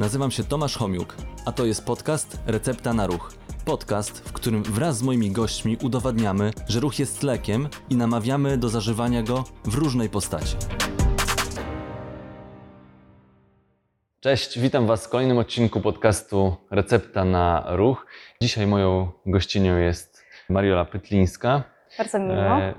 Nazywam 0.00 0.30
się 0.30 0.44
Tomasz 0.44 0.76
Homiuk, 0.76 1.16
a 1.46 1.52
to 1.52 1.64
jest 1.66 1.86
podcast 1.86 2.38
Recepta 2.46 2.92
na 2.92 3.06
Ruch. 3.06 3.32
Podcast, 3.64 4.28
w 4.28 4.32
którym 4.32 4.62
wraz 4.62 4.98
z 4.98 5.02
moimi 5.02 5.30
gośćmi 5.30 5.76
udowadniamy, 5.82 6.50
że 6.68 6.80
ruch 6.80 6.98
jest 6.98 7.22
lekiem 7.22 7.68
i 7.90 7.96
namawiamy 7.96 8.58
do 8.58 8.68
zażywania 8.68 9.22
go 9.22 9.44
w 9.64 9.74
różnej 9.74 10.08
postaci. 10.08 10.56
Cześć, 14.20 14.58
witam 14.58 14.86
Was 14.86 15.06
w 15.06 15.08
kolejnym 15.08 15.38
odcinku 15.38 15.80
podcastu 15.80 16.56
Recepta 16.70 17.24
na 17.24 17.64
Ruch. 17.68 18.06
Dzisiaj 18.42 18.66
moją 18.66 19.12
gościnią 19.26 19.78
jest 19.78 20.22
Mariola 20.48 20.84
Pytlińska, 20.84 21.62
Bardzo 21.98 22.18
miło. 22.18 22.34
e, 22.34 22.74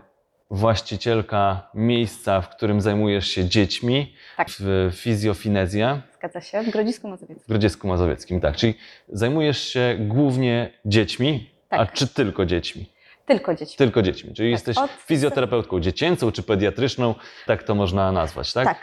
właścicielka 0.52 1.70
miejsca, 1.74 2.42
w 2.42 2.50
którym 2.50 2.82
zajmujesz 2.82 3.28
się 3.28 3.46
dziećmi, 3.46 4.14
Tak. 4.38 4.48
w 4.60 4.92
Fizjofinezja. 4.94 6.02
Zgadza 6.16 6.42
się. 6.42 6.62
W 6.64 6.70
Grodzisku 6.70 7.08
Mazowieckim. 7.10 7.44
W 7.46 7.48
Grodziesku 7.50 7.88
Mazowieckim, 7.88 8.42
tak. 8.42 8.56
Czyli 8.56 8.74
zajmujesz 9.10 9.64
się 9.68 9.96
głównie 10.00 10.70
dziećmi, 10.86 11.50
a 11.70 11.78
Tak. 11.78 11.94
czy 11.94 12.08
tylko 12.08 12.46
dziećmi? 12.46 12.90
Tylko 13.26 13.56
dzieci. 13.56 13.78
Tylko 13.78 14.02
dziećmi. 14.02 14.34
Czyli 14.34 14.50
Tak, 14.50 14.52
jesteś 14.52 14.78
od- 14.78 14.92
fizjoterapeutką 14.92 15.80
dziecięcą 15.80 16.32
czy 16.32 16.44
pediatryczną, 16.44 17.16
tak 17.46 17.64
to 17.64 17.76
można 17.76 18.12
nazwać, 18.12 18.54
tak? 18.54 18.66
Tak, 18.68 18.78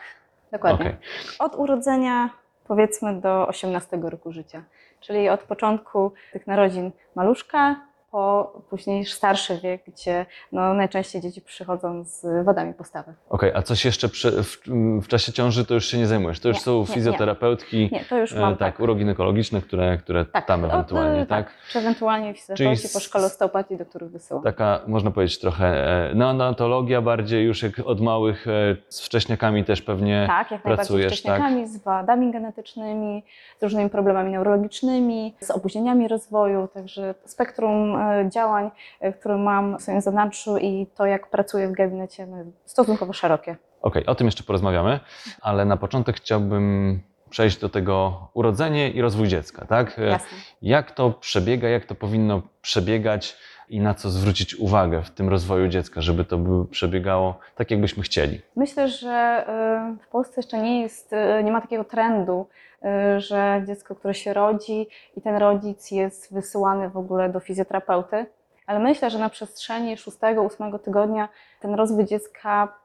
dokładnie. 0.53 0.87
Okej. 0.87 0.97
Od 1.39 1.55
urodzenia 1.57 2.31
powiedzmy 2.69 3.21
do 3.21 3.49
18 3.49 3.97
roku 4.11 4.33
życia. 4.33 4.65
Czyli 5.01 5.29
od 5.29 5.41
początku 5.41 6.13
tych 6.33 6.47
narodzin 6.47 6.91
maluszka 7.15 7.77
po 8.11 8.53
później 8.71 9.05
starszy 9.05 9.61
wiek, 9.63 9.83
gdzie 9.87 10.27
no, 10.53 10.75
najczęściej 10.75 11.23
dzieci 11.23 11.41
przychodzą 11.41 12.05
z 12.05 12.45
wadami 12.45 12.75
postawy. 12.75 13.15
Okej, 13.29 13.53
a 13.55 13.63
coś 13.63 13.85
jeszcze 13.85 14.09
przy, 14.09 14.43
w, 14.43 14.59
w 15.03 15.09
czasie 15.09 15.33
ciąży 15.33 15.67
to 15.67 15.75
już 15.75 15.87
się 15.87 15.99
nie 15.99 16.07
zajmujesz? 16.07 16.41
To 16.41 16.49
już 16.49 16.57
Nie, 16.57 16.63
są 16.63 16.81
nie, 16.81 16.87
fizjoterapeutki, 16.87 17.89
Nie, 17.93 18.05
to 18.05 18.19
już 18.19 18.33
e, 18.33 18.41
mam 18.41 18.57
tak, 18.57 18.81
urogynekologiczne, 18.81 19.61
które, 19.61 19.97
które 19.97 20.25
Tak, 20.25 20.47
tam 20.47 20.65
ewentualnie, 20.65 21.21
e, 21.21 21.27
tak? 21.27 21.55
Czy 21.71 21.79
ewentualnie 21.79 22.35
fizjoterapeuci 22.35 22.89
po 22.95 23.01
szkole 23.01 23.27
osteopatii, 23.27 23.77
do 23.77 23.87
których 23.87 24.11
wysyłam. 24.11 24.45
Taka, 24.45 24.81
można 24.87 25.11
powiedzieć, 25.11 25.39
trochę 25.39 25.67
e, 26.11 26.15
neonatologia 26.15 27.03
bardziej, 27.03 27.45
już 27.45 27.63
jak 27.63 27.73
od 27.85 28.01
małych, 28.01 28.47
e, 28.49 28.77
z 28.89 29.01
wcześniakami 29.01 29.65
też 29.65 29.83
pewnie 29.83 30.25
Tak, 30.27 30.51
jak 30.51 30.65
najbardziej 30.65 30.77
pracujesz, 30.77 31.13
z 31.13 31.15
wcześniakami, 31.15 31.67
z 31.67 31.83
wadami 31.83 32.33
genetycznymi, 32.33 33.25
z 33.61 33.63
różnymi 33.63 33.91
problemami 33.91 34.33
neurologicznymi, 34.33 35.35
z 35.41 35.51
opóźnieniami 35.51 36.09
rozwoju, 36.09 36.69
także 36.75 37.15
spektrum 37.25 37.97
e, 37.97 37.98
działań, 38.29 38.71
e, 39.01 39.13
które 39.13 39.37
mam 39.37 39.79
w 39.79 39.83
swoim 39.83 40.01
zanadrzu 40.01 40.59
i 40.59 40.87
to, 40.95 41.07
jak 41.07 41.31
pracuję 41.31 41.69
w 41.69 41.73
gabinecie, 41.73 42.27
no, 42.27 42.37
stosunkowo 42.65 43.13
szerokie. 43.13 43.57
Okej, 43.83 44.07
o 44.07 44.15
tym 44.15 44.27
jeszcze 44.27 44.43
porozmawiamy, 44.43 45.01
ale 45.41 45.65
na 45.65 45.77
początek 45.77 46.17
chciałbym 46.17 47.01
przejść 47.31 47.59
do 47.59 47.69
tego 47.69 48.29
urodzenie 48.35 48.91
i 48.91 49.01
rozwój 49.01 49.29
dziecka, 49.29 49.67
tak? 49.67 49.99
E, 49.99 50.03
Jasne. 50.03 50.39
Jak 50.63 50.91
to 50.91 51.11
przebiega, 51.11 51.69
jak 51.69 51.85
to 51.85 51.95
powinno 51.95 52.43
przebiegać 52.63 53.37
i 53.71 53.81
na 53.81 53.95
co 53.95 54.11
zwrócić 54.11 54.55
uwagę 54.55 55.03
w 55.03 55.11
tym 55.11 55.29
rozwoju 55.29 55.69
dziecka, 55.69 56.01
żeby 56.01 56.25
to 56.25 56.39
przebiegało 56.71 57.39
tak, 57.55 57.71
jakbyśmy 57.71 58.03
chcieli? 58.03 58.41
Myślę, 58.57 58.89
że 58.89 59.09
e, 59.11 59.97
w 60.03 60.09
Polsce 60.09 60.35
jeszcze 60.37 60.63
nie 60.63 60.83
jest, 60.83 61.13
e, 61.13 61.43
nie 61.45 61.53
ma 61.53 61.61
takiego 61.61 61.85
trendu, 61.85 62.47
e, 62.83 63.21
że 63.21 63.63
dziecko, 63.67 63.95
które 63.95 64.15
się 64.15 64.35
rodzi 64.35 64.87
i 65.17 65.21
ten 65.21 65.37
rodzic 65.37 65.91
jest 65.91 66.35
wysyłany 66.35 66.91
w 66.91 66.97
ogóle 66.97 67.29
do 67.29 67.41
fizjoterapeuty, 67.41 68.27
ale 68.67 68.79
myślę, 68.79 69.11
że 69.11 69.19
na 69.19 69.29
przestrzeni 69.29 69.97
6-8 69.97 70.79
tygodnia 70.79 71.29
ten 71.61 71.75
rozwój 71.75 72.05
dziecka 72.05 72.79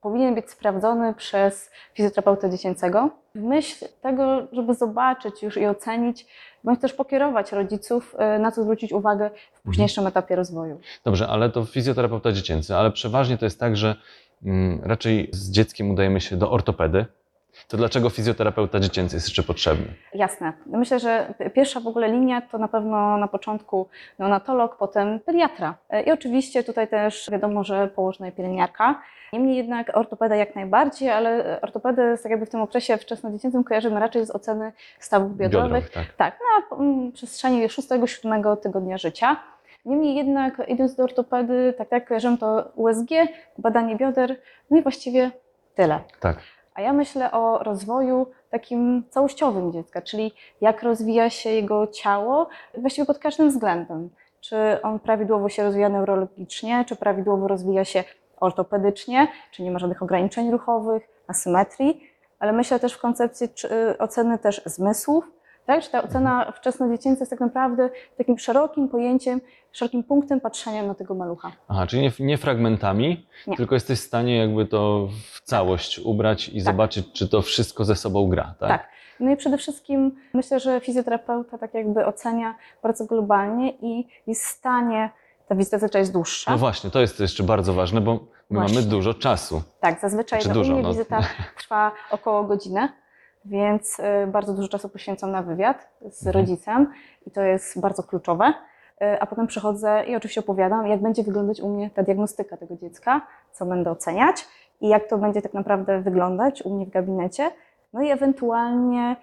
powinien 0.00 0.34
być 0.34 0.50
sprawdzony 0.50 1.14
przez 1.14 1.70
fizjoterapeutę 1.94 2.50
dziecięcego. 2.50 3.10
W 3.34 3.40
myśl 3.40 3.84
tego, 4.02 4.46
żeby 4.52 4.74
zobaczyć 4.74 5.42
już 5.42 5.56
i 5.56 5.66
ocenić, 5.66 6.26
bądź 6.64 6.80
też 6.80 6.92
pokierować 6.92 7.52
rodziców, 7.52 8.14
e, 8.18 8.38
na 8.38 8.52
co 8.52 8.62
zwrócić 8.62 8.92
uwagę 8.92 9.30
w 9.52 9.60
późniejszym 9.60 10.06
etapie 10.06 10.36
rozwoju. 10.36 10.80
Dobrze, 11.04 11.28
ale 11.28 11.50
to 11.50 11.64
fizjoterapeuta 11.64 12.32
dziecięcy, 12.32 12.76
ale 12.76 12.90
przeważnie 12.90 13.38
to 13.38 13.46
jest 13.46 13.60
tak, 13.60 13.76
że 13.76 13.96
mm, 14.44 14.80
raczej 14.84 15.28
z 15.32 15.50
dzieckiem 15.50 15.90
udajemy 15.90 16.20
się 16.20 16.36
do 16.36 16.50
ortopedy. 16.50 17.06
To 17.68 17.76
dlaczego 17.76 18.10
fizjoterapeuta 18.10 18.80
dziecięcy 18.80 19.16
jest 19.16 19.26
jeszcze 19.26 19.42
potrzebny? 19.42 19.86
Jasne. 20.14 20.52
Myślę, 20.66 21.00
że 21.00 21.34
pierwsza 21.54 21.80
w 21.80 21.86
ogóle 21.86 22.08
linia 22.08 22.40
to 22.40 22.58
na 22.58 22.68
pewno 22.68 23.18
na 23.18 23.28
początku 23.28 23.88
neonatolog, 24.18 24.76
potem 24.76 25.20
pediatra. 25.20 25.74
E, 25.90 26.02
I 26.02 26.12
oczywiście 26.12 26.64
tutaj 26.64 26.88
też 26.88 27.30
wiadomo, 27.32 27.64
że 27.64 27.88
położna 27.88 28.28
i 28.28 28.32
pielęgniarka. 28.32 29.02
Niemniej 29.32 29.56
jednak 29.56 29.96
ortopeda 29.96 30.36
jak 30.36 30.54
najbardziej, 30.54 31.10
ale 31.10 31.60
ortopedę 31.60 32.18
tak 32.22 32.30
jakby 32.30 32.46
w 32.46 32.50
tym 32.50 32.60
okresie 32.60 32.96
wczesnodziecięcym 32.96 33.64
kojarzymy 33.64 34.00
raczej 34.00 34.26
z 34.26 34.30
oceny 34.30 34.72
stawów 34.98 35.36
biodrowych. 35.36 35.90
tak. 35.90 36.12
Tak, 36.16 36.38
na 36.70 36.76
mm, 36.76 37.12
przestrzeni 37.12 37.68
6-7 37.68 38.56
tygodnia 38.56 38.98
życia. 38.98 39.36
Niemniej 39.84 40.16
jednak 40.16 40.62
idąc 40.68 40.94
do 40.94 41.04
ortopedy, 41.04 41.74
tak 41.78 41.92
jak 41.92 42.08
kojarzymy 42.08 42.38
to 42.38 42.72
USG, 42.74 43.10
badanie 43.58 43.96
bioder, 43.96 44.36
no 44.70 44.78
i 44.78 44.82
właściwie 44.82 45.30
tyle. 45.74 46.00
Tak. 46.20 46.36
A 46.76 46.80
ja 46.80 46.92
myślę 46.92 47.32
o 47.32 47.58
rozwoju 47.58 48.26
takim 48.50 49.04
całościowym 49.10 49.72
dziecka, 49.72 50.02
czyli 50.02 50.32
jak 50.60 50.82
rozwija 50.82 51.30
się 51.30 51.50
jego 51.50 51.86
ciało 51.86 52.48
właściwie 52.78 53.06
pod 53.06 53.18
każdym 53.18 53.48
względem. 53.48 54.10
Czy 54.40 54.56
on 54.82 54.98
prawidłowo 54.98 55.48
się 55.48 55.62
rozwija 55.62 55.88
neurologicznie, 55.88 56.84
czy 56.88 56.96
prawidłowo 56.96 57.48
rozwija 57.48 57.84
się 57.84 58.04
ortopedycznie, 58.40 59.28
czy 59.50 59.62
nie 59.62 59.70
ma 59.70 59.78
żadnych 59.78 60.02
ograniczeń 60.02 60.50
ruchowych, 60.50 61.08
asymetrii, 61.28 62.10
ale 62.38 62.52
myślę 62.52 62.80
też 62.80 62.92
w 62.92 63.00
koncepcji 63.00 63.48
y, 63.92 63.98
oceny 63.98 64.38
też 64.38 64.62
zmysłów, 64.64 65.30
tak? 65.66 65.82
Czy 65.84 65.90
ta 65.90 66.02
ocena 66.02 66.52
wczesnodziecięca 66.52 67.20
jest 67.20 67.30
tak 67.30 67.40
naprawdę 67.40 67.90
takim 68.18 68.38
szerokim 68.38 68.88
pojęciem, 68.88 69.40
szerokim 69.72 70.04
punktem 70.04 70.40
patrzenia 70.40 70.82
na 70.82 70.94
tego 70.94 71.14
malucha. 71.14 71.52
Aha, 71.68 71.86
czyli 71.86 72.02
nie, 72.02 72.12
nie 72.20 72.38
fragmentami, 72.38 73.26
Nie. 73.46 73.56
tylko 73.56 73.74
jesteś 73.74 73.98
w 74.00 74.02
stanie 74.04 74.36
jakby 74.38 74.66
to 74.66 75.08
w 75.32 75.40
całość 75.40 75.98
ubrać 75.98 76.48
i 76.48 76.52
Tak. 76.54 76.62
zobaczyć, 76.62 77.12
czy 77.12 77.28
to 77.28 77.42
wszystko 77.42 77.84
ze 77.84 77.96
sobą 77.96 78.28
gra, 78.28 78.54
tak? 78.60 78.68
Tak. 78.68 78.88
No 79.20 79.30
i 79.32 79.36
przede 79.36 79.58
wszystkim 79.58 80.16
myślę, 80.34 80.60
że 80.60 80.80
fizjoterapeuta 80.80 81.58
tak 81.58 81.74
jakby 81.74 82.06
ocenia 82.06 82.54
bardzo 82.82 83.06
globalnie 83.06 83.70
i 83.70 84.06
jest 84.26 84.42
w 84.44 84.46
stanie, 84.46 85.10
ta 85.48 85.54
wizyta 85.54 85.78
zazwyczaj 85.78 86.02
jest 86.02 86.12
dłuższa. 86.12 86.50
No 86.50 86.58
właśnie, 86.58 86.90
to 86.90 87.00
jest 87.00 87.20
jeszcze 87.20 87.42
bardzo 87.42 87.74
ważne, 87.74 88.00
bo 88.00 88.12
my 88.50 88.58
Właśnie. 88.58 88.78
mamy 88.78 88.90
dużo 88.90 89.14
czasu. 89.14 89.62
tak, 89.80 90.00
zazwyczaj 90.00 90.42
Znaczy 90.42 90.54
dużo, 90.58 90.76
no. 90.76 90.88
wizyta 90.88 91.20
trwa 91.58 91.92
około 92.10 92.44
godziny, 92.44 92.88
więc 93.48 93.98
y, 94.00 94.26
bardzo 94.26 94.52
dużo 94.52 94.68
czasu 94.68 94.88
poświęcam 94.88 95.30
na 95.30 95.42
wywiad 95.42 95.88
z 96.10 96.26
Mhm. 96.26 96.34
rodzicem 96.46 96.92
i 97.26 97.30
to 97.30 97.42
jest 97.42 97.80
bardzo 97.80 98.02
kluczowe. 98.02 98.52
Y, 99.02 99.20
A 99.20 99.26
potem 99.26 99.46
przychodzę 99.46 100.04
i 100.06 100.16
oczywiście 100.16 100.40
opowiadam, 100.40 100.86
jak 100.86 101.02
będzie 101.02 101.22
wyglądać 101.22 101.60
u 101.60 101.68
mnie 101.68 101.90
ta 101.90 102.02
diagnostyka 102.02 102.56
tego 102.56 102.76
dziecka, 102.76 103.20
co 103.52 103.66
będę 103.66 103.90
oceniać 103.90 104.44
i 104.80 104.88
jak 104.88 105.08
to 105.08 105.18
będzie 105.18 105.42
tak 105.42 105.54
naprawdę 105.54 106.00
wyglądać 106.00 106.62
u 106.62 106.74
mnie 106.74 106.86
w 106.86 106.90
gabinecie. 106.90 107.50
No 107.92 108.02
i 108.02 108.10
ewentualnie 108.10 109.16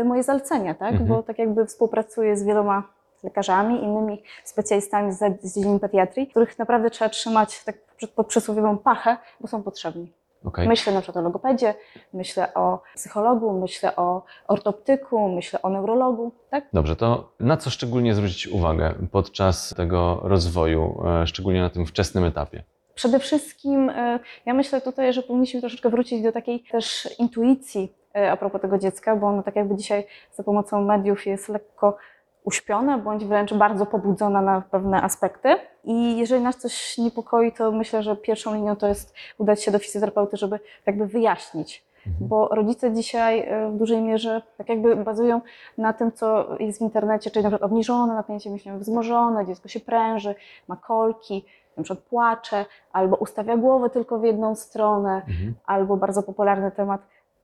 y, 0.00 0.04
moje 0.04 0.22
zalecenia, 0.22 0.74
tak? 0.74 0.90
Mhm. 0.92 1.08
Bo 1.08 1.22
tak 1.22 1.38
jakby 1.38 1.66
współpracuję 1.66 2.36
z 2.36 2.44
wieloma 2.44 2.82
lekarzami, 3.22 3.84
innymi 3.84 4.22
specjalistami 4.44 5.12
z, 5.12 5.18
z 5.42 5.54
dziedziny 5.54 5.80
pediatrii, 5.80 6.26
których 6.26 6.58
naprawdę 6.58 6.90
trzeba 6.90 7.08
trzymać 7.08 7.64
tak 7.64 7.76
pod 8.16 8.26
przysłowiową 8.26 8.78
pachę, 8.78 9.16
bo 9.40 9.48
są 9.48 9.62
potrzebni. 9.62 10.12
Okej. 10.44 10.68
Myślę 10.68 10.92
na 10.92 11.00
przykład 11.00 11.16
o 11.16 11.26
logopedzie, 11.26 11.74
myślę 12.12 12.54
o 12.54 12.82
psychologu, 12.94 13.60
myślę 13.60 13.96
o 13.96 14.22
ortoptyku, 14.48 15.28
myślę 15.28 15.62
o 15.62 15.70
neurologu, 15.70 16.32
tak? 16.50 16.64
Dobrze, 16.72 16.96
to 16.96 17.32
na 17.40 17.56
co 17.56 17.70
szczególnie 17.70 18.14
zwrócić 18.14 18.48
uwagę 18.48 18.94
podczas 19.12 19.74
tego 19.76 20.20
rozwoju, 20.22 21.02
e, 21.22 21.26
szczególnie 21.26 21.60
na 21.60 21.70
tym 21.70 21.86
wczesnym 21.86 22.24
etapie? 22.24 22.62
Przede 22.94 23.18
wszystkim 23.18 23.90
e, 23.90 24.18
ja 24.46 24.54
myślę 24.54 24.80
tutaj, 24.80 25.12
że 25.12 25.22
powinniśmy 25.22 25.60
troszeczkę 25.60 25.90
wrócić 25.90 26.22
do 26.22 26.32
takiej 26.32 26.64
też 26.70 27.08
intuicji 27.18 27.92
e, 28.16 28.30
a 28.32 28.36
propos 28.36 28.60
tego 28.60 28.78
dziecka, 28.78 29.16
bo 29.16 29.26
ono 29.26 29.42
tak 29.42 29.56
jakby 29.56 29.76
dzisiaj 29.76 30.06
za 30.32 30.42
pomocą 30.42 30.84
mediów 30.84 31.26
jest 31.26 31.48
lekko 31.48 31.96
uśpiona, 32.44 32.98
bądź 32.98 33.24
wręcz 33.24 33.54
bardzo 33.54 33.86
pobudzona 33.86 34.42
na 34.42 34.60
pewne 34.70 35.02
aspekty. 35.02 35.56
I 35.84 36.16
jeżeli 36.18 36.42
nas 36.42 36.56
coś 36.56 36.98
niepokoi, 36.98 37.52
to 37.52 37.72
myślę, 37.72 38.02
że 38.02 38.16
pierwszą 38.16 38.54
linią 38.54 38.76
to 38.76 38.86
jest 38.86 39.14
udać 39.38 39.62
się 39.62 39.70
do 39.70 39.78
fizjoterapeuty, 39.78 40.36
żeby 40.36 40.60
jakby 40.86 41.06
wyjaśnić. 41.06 41.84
Mhm. 42.06 42.28
Bo 42.28 42.48
rodzice 42.48 42.92
dzisiaj 42.92 43.40
e, 43.40 43.70
w 43.70 43.76
dużej 43.76 44.02
mierze 44.02 44.42
tak 44.58 44.68
jakby 44.68 44.96
bazują 44.96 45.40
na 45.78 45.92
tym, 45.92 46.12
co 46.12 46.56
jest 46.58 46.78
w 46.78 46.82
internecie, 46.82 47.30
czyli 47.30 47.42
na 47.42 47.50
przykład 47.50 47.70
obniżone 47.70 48.14
napięcie 48.14 48.50
mięśniowe, 48.50 48.78
wzmożone, 48.78 49.46
dziecko 49.46 49.68
się 49.68 49.80
pręży, 49.80 50.34
ma 50.68 50.76
kolki, 50.76 51.44
na 51.76 51.82
przykład 51.82 52.04
płacze, 52.08 52.64
albo 52.92 53.16
ustawia 53.16 53.56
głowę 53.56 53.90
tylko 53.90 54.18
w 54.18 54.24
jedną 54.24 54.54
stronę, 54.54 55.14
Mhm. 55.14 55.54
albo 55.66 55.96
bardzo 55.96 56.22
popularny 56.22 56.70
temat, 56.70 57.00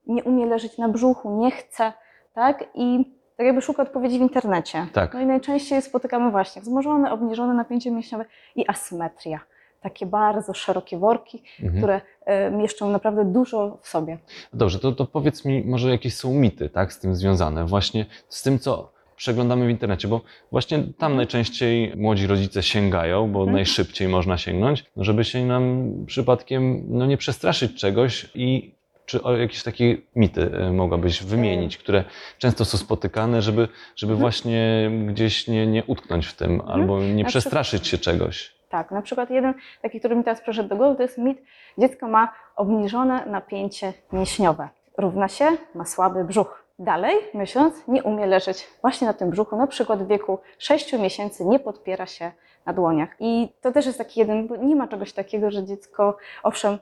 nie 0.06 0.24
umie 0.24 0.46
leżeć 0.46 0.78
na 0.78 0.88
brzuchu, 0.88 1.38
nie 1.38 1.50
chce, 1.50 1.92
tak? 2.34 2.64
I 2.74 3.15
tak 3.36 3.46
jakby 3.46 3.62
szuka 3.62 3.82
odpowiedzi 3.82 4.18
w 4.18 4.22
internecie. 4.22 4.86
Tak. 4.92 5.14
No 5.14 5.20
i 5.20 5.26
najczęściej 5.26 5.82
spotykamy 5.82 6.30
właśnie 6.30 6.62
wzmożone, 6.62 7.12
obniżone 7.12 7.54
napięcie 7.54 7.90
mięśniowe 7.90 8.24
i 8.56 8.68
asymetria. 8.68 9.40
takie 9.80 10.06
bardzo 10.06 10.54
szerokie 10.54 10.98
worki, 10.98 11.42
Mhm. 11.62 11.78
które 11.78 12.00
e, 12.24 12.50
mieszczą 12.50 12.90
naprawdę 12.90 13.24
dużo 13.24 13.78
w 13.82 13.88
sobie. 13.88 14.18
Dobrze, 14.52 14.78
to, 14.78 14.92
to 14.92 15.04
powiedz 15.06 15.44
mi, 15.44 15.64
może 15.64 15.90
jakieś 15.90 16.14
są 16.16 16.34
mity, 16.34 16.68
tak, 16.68 16.92
z 16.92 16.98
tym 17.00 17.14
związane, 17.14 17.64
właśnie 17.66 18.06
z 18.28 18.42
tym, 18.42 18.58
co 18.58 18.92
przeglądamy 19.16 19.66
w 19.66 19.70
internecie, 19.70 20.08
bo 20.08 20.20
właśnie 20.50 20.78
tam 20.78 20.86
Mhm. 20.92 21.16
najczęściej 21.16 21.92
młodzi 21.96 22.26
rodzice 22.26 22.62
sięgają, 22.62 23.32
bo 23.32 23.38
Mhm. 23.38 23.54
najszybciej 23.56 24.08
można 24.08 24.38
sięgnąć, 24.38 24.84
żeby 24.96 25.24
się 25.24 25.46
nam 25.46 25.92
przypadkiem 26.06 26.84
no, 26.88 27.06
nie 27.06 27.16
przestraszyć 27.16 27.80
czegoś 27.80 28.30
i 28.34 28.74
czy 29.06 29.20
jakieś 29.38 29.62
takie 29.62 29.96
mity 30.16 30.50
e, 30.60 30.72
mogłabyś 30.72 31.22
wymienić, 31.22 31.78
które 31.78 32.04
często 32.38 32.64
są 32.64 32.78
spotykane, 32.78 33.42
żeby, 33.42 33.68
żeby 33.96 34.12
Mhm. 34.12 34.20
właśnie 34.20 34.90
gdzieś 35.06 35.48
nie, 35.48 35.66
nie 35.66 35.84
utknąć 35.84 36.26
w 36.26 36.34
tym 36.36 36.62
albo 36.66 37.00
nie 37.00 37.06
przykład- 37.14 37.28
przestraszyć 37.28 37.86
się 37.88 37.98
czegoś. 37.98 38.56
Tak, 38.68 38.90
na 38.90 39.02
przykład 39.02 39.30
jeden 39.30 39.54
taki, 39.82 39.98
który 39.98 40.16
mi 40.16 40.24
teraz 40.24 40.40
przyszedł 40.40 40.68
do 40.68 40.76
głowy, 40.76 40.96
to 40.96 41.02
jest 41.02 41.18
mit, 41.18 41.38
dziecko 41.78 42.08
ma 42.08 42.32
obniżone 42.56 43.26
napięcie 43.26 43.92
mięśniowe. 44.12 44.68
Równa 44.98 45.28
się, 45.28 45.44
ma 45.74 45.84
słaby 45.84 46.24
brzuch. 46.24 46.64
Dalej, 46.78 47.14
myśląc, 47.34 47.74
nie 47.88 48.02
umie 48.02 48.26
leżeć 48.26 48.66
właśnie 48.82 49.06
na 49.06 49.12
tym 49.14 49.30
brzuchu, 49.30 49.56
na 49.56 49.66
przykład 49.66 50.02
w 50.04 50.08
wieku 50.08 50.38
6 50.58 50.92
miesięcy 50.92 51.44
nie 51.44 51.58
podpiera 51.58 52.06
się 52.06 52.32
na 52.66 52.72
dłoniach. 52.72 53.08
I 53.20 53.48
to 53.60 53.72
też 53.72 53.86
jest 53.86 53.98
taki 53.98 54.20
jeden, 54.20 54.46
bo 54.46 54.56
nie 54.56 54.76
ma 54.76 54.88
czegoś 54.88 55.12
takiego, 55.12 55.50
że 55.50 55.64
dziecko, 55.64 56.16
owszem, 56.42 56.78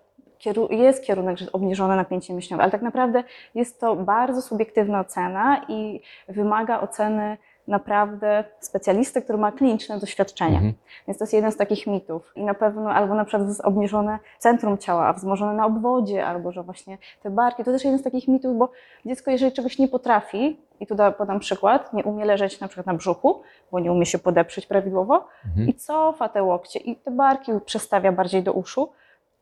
jest 0.70 1.04
kierunek, 1.04 1.38
że 1.38 1.52
obniżone 1.52 1.96
napięcie 1.96 2.32
mięśniowe, 2.32 2.62
ale 2.62 2.72
tak 2.72 2.82
naprawdę 2.82 3.24
jest 3.54 3.80
to 3.80 3.96
bardzo 3.96 4.42
subiektywna 4.42 5.00
ocena 5.00 5.60
i 5.68 6.00
wymaga 6.28 6.80
oceny 6.80 7.36
naprawdę 7.68 8.44
specjalisty, 8.60 9.22
który 9.22 9.38
ma 9.38 9.52
kliniczne 9.52 9.98
doświadczenie. 9.98 10.54
Mhm. 10.56 10.74
Więc 11.08 11.18
to 11.18 11.24
jest 11.24 11.34
jeden 11.34 11.52
z 11.52 11.56
takich 11.56 11.86
mitów. 11.86 12.32
I 12.36 12.44
na 12.44 12.54
pewno, 12.54 12.90
albo 12.90 13.14
na 13.14 13.24
przykład 13.24 13.48
jest 13.48 13.60
obniżone 13.60 14.18
centrum 14.38 14.78
ciała, 14.78 15.06
a 15.06 15.12
wzmożone 15.12 15.52
na 15.54 15.66
obwodzie, 15.66 16.26
albo 16.26 16.52
że 16.52 16.62
właśnie 16.62 16.98
te 17.22 17.30
barki. 17.30 17.64
To 17.64 17.72
też 17.72 17.84
jeden 17.84 17.98
z 17.98 18.02
takich 18.02 18.28
mitów, 18.28 18.58
bo 18.58 18.68
dziecko, 19.06 19.30
jeżeli 19.30 19.52
czegoś 19.52 19.78
nie 19.78 19.88
potrafi, 19.88 20.60
i 20.80 20.86
tu 20.86 20.94
da- 20.94 21.10
podam 21.12 21.40
przykład, 21.40 21.92
nie 21.92 22.04
umie 22.04 22.24
leżeć 22.24 22.60
na 22.60 22.68
przykład 22.68 22.86
na 22.86 22.94
brzuchu, 22.94 23.42
bo 23.72 23.80
nie 23.80 23.92
umie 23.92 24.06
się 24.06 24.18
podeprzeć 24.18 24.66
prawidłowo, 24.66 25.26
Mhm. 25.46 25.68
i 25.68 25.74
cofa 25.74 26.28
te 26.28 26.42
łokcie 26.42 26.78
i 26.78 26.96
te 26.96 27.10
barki 27.10 27.52
przestawia 27.64 28.12
bardziej 28.12 28.42
do 28.42 28.52
uszu, 28.52 28.88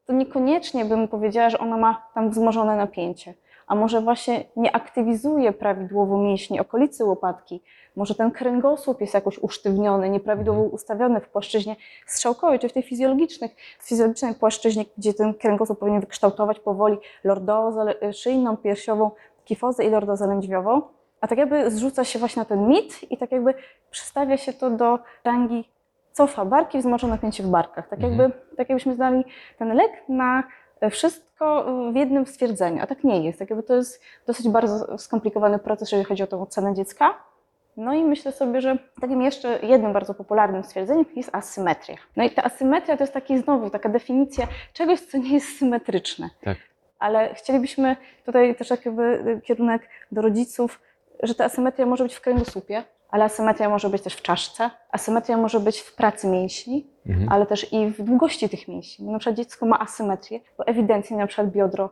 to 0.06 0.12
niekoniecznie 0.12 0.84
bym 0.84 1.08
powiedziała, 1.08 1.50
że 1.50 1.58
ona 1.58 1.76
ma 1.76 2.06
tam 2.14 2.30
wzmożone 2.30 2.76
napięcie. 2.76 3.34
A 3.66 3.74
może 3.74 4.00
właśnie 4.00 4.44
nie 4.56 4.76
aktywizuje 4.76 5.52
prawidłowo 5.52 6.18
mięśni 6.18 6.60
okolicy 6.60 7.04
łopatki, 7.04 7.62
może 7.96 8.14
ten 8.14 8.30
kręgosłup 8.30 9.00
jest 9.00 9.14
jakoś 9.14 9.38
usztywniony, 9.38 10.10
nieprawidłowo 10.10 10.62
ustawiony 10.62 11.20
w 11.20 11.28
płaszczyźnie 11.28 11.76
strzałkowej, 12.06 12.58
czy 12.58 12.68
w 12.68 12.72
tej 12.72 12.82
fizjologicznych, 12.82 13.50
fizjologicznej 13.82 14.34
płaszczyźnie, 14.34 14.84
gdzie 14.98 15.14
ten 15.14 15.34
kręgosłup 15.34 15.78
powinien 15.78 16.00
wykształtować 16.00 16.60
powoli 16.60 16.98
lordozę 17.24 17.84
le- 17.84 18.12
szyjną, 18.12 18.56
piersiową, 18.56 19.10
kifozę 19.44 19.84
i 19.84 19.90
lordozę 19.90 20.26
lędźwiową. 20.26 20.82
A 21.20 21.28
tak 21.28 21.38
jakby 21.38 21.70
zrzuca 21.70 22.04
się 22.04 22.18
właśnie 22.18 22.40
na 22.40 22.44
ten 22.44 22.68
mit 22.68 23.12
i 23.12 23.18
tak 23.18 23.32
jakby 23.32 23.54
przystawia 23.90 24.36
się 24.36 24.52
to 24.52 24.70
do 24.70 24.98
rangi 25.24 25.71
cofa 26.12 26.44
barki, 26.44 26.78
wzmożone 26.78 27.12
napięcie 27.12 27.42
w 27.42 27.46
barkach. 27.48 27.88
Tak 27.88 27.98
Mhm. 27.98 28.20
jakby, 28.20 28.38
tak 28.56 28.68
jakbyśmy 28.68 28.94
znali 28.94 29.24
ten 29.58 29.74
lek 29.74 29.92
na 30.08 30.42
wszystko 30.90 31.66
w 31.92 31.96
jednym 31.96 32.26
stwierdzeniu, 32.26 32.82
a 32.82 32.86
tak 32.86 33.04
nie 33.04 33.24
jest. 33.24 33.38
Tak 33.38 33.50
jakby 33.50 33.62
to 33.62 33.74
jest 33.74 34.02
dosyć 34.26 34.48
bardzo 34.48 34.98
skomplikowany 34.98 35.58
proces, 35.58 35.92
jeżeli 35.92 36.04
chodzi 36.04 36.22
o 36.22 36.26
tą 36.26 36.42
ocenę 36.42 36.74
dziecka. 36.74 37.14
No 37.76 37.94
i 37.94 38.04
myślę 38.04 38.32
sobie, 38.32 38.60
że 38.60 38.78
takim 39.00 39.22
jeszcze 39.22 39.58
jednym 39.62 39.92
bardzo 39.92 40.14
popularnym 40.14 40.64
stwierdzeniem 40.64 41.04
jest 41.16 41.34
asymetria. 41.34 41.96
No 42.16 42.24
i 42.24 42.30
ta 42.30 42.42
asymetria 42.42 42.96
to 42.96 43.02
jest 43.02 43.12
taki 43.12 43.38
znowu 43.38 43.70
taka 43.70 43.88
definicja 43.88 44.46
czegoś, 44.72 45.00
co 45.00 45.18
nie 45.18 45.34
jest 45.34 45.58
symetryczne. 45.58 46.30
Tak. 46.44 46.56
Ale 46.98 47.34
chcielibyśmy 47.34 47.96
tutaj 48.26 48.54
też 48.54 48.70
jakby 48.70 49.40
kierunek 49.44 49.82
do 50.12 50.22
rodziców, 50.22 50.80
że 51.22 51.34
ta 51.34 51.44
asymetria 51.44 51.86
może 51.86 52.04
być 52.04 52.14
w 52.14 52.20
kręgosłupie, 52.20 52.82
ale 53.12 53.24
asymetria 53.24 53.68
może 53.68 53.88
być 53.90 54.02
też 54.02 54.14
w 54.14 54.22
czaszce, 54.22 54.70
asymetria 54.90 55.36
może 55.36 55.60
być 55.60 55.80
w 55.80 55.94
pracy 55.96 56.26
mięśni, 56.28 56.86
Mhm. 57.06 57.28
ale 57.32 57.46
też 57.46 57.72
i 57.72 57.86
w 57.86 58.02
długości 58.02 58.48
tych 58.48 58.68
mięśni. 58.68 59.06
Bo 59.06 59.12
na 59.12 59.18
przykład 59.18 59.36
dziecko 59.36 59.66
ma 59.66 59.78
asymetrię, 59.80 60.40
bo 60.58 60.66
ewidentnie 60.66 61.16
na 61.16 61.26
przykład 61.26 61.50
biodro 61.50 61.90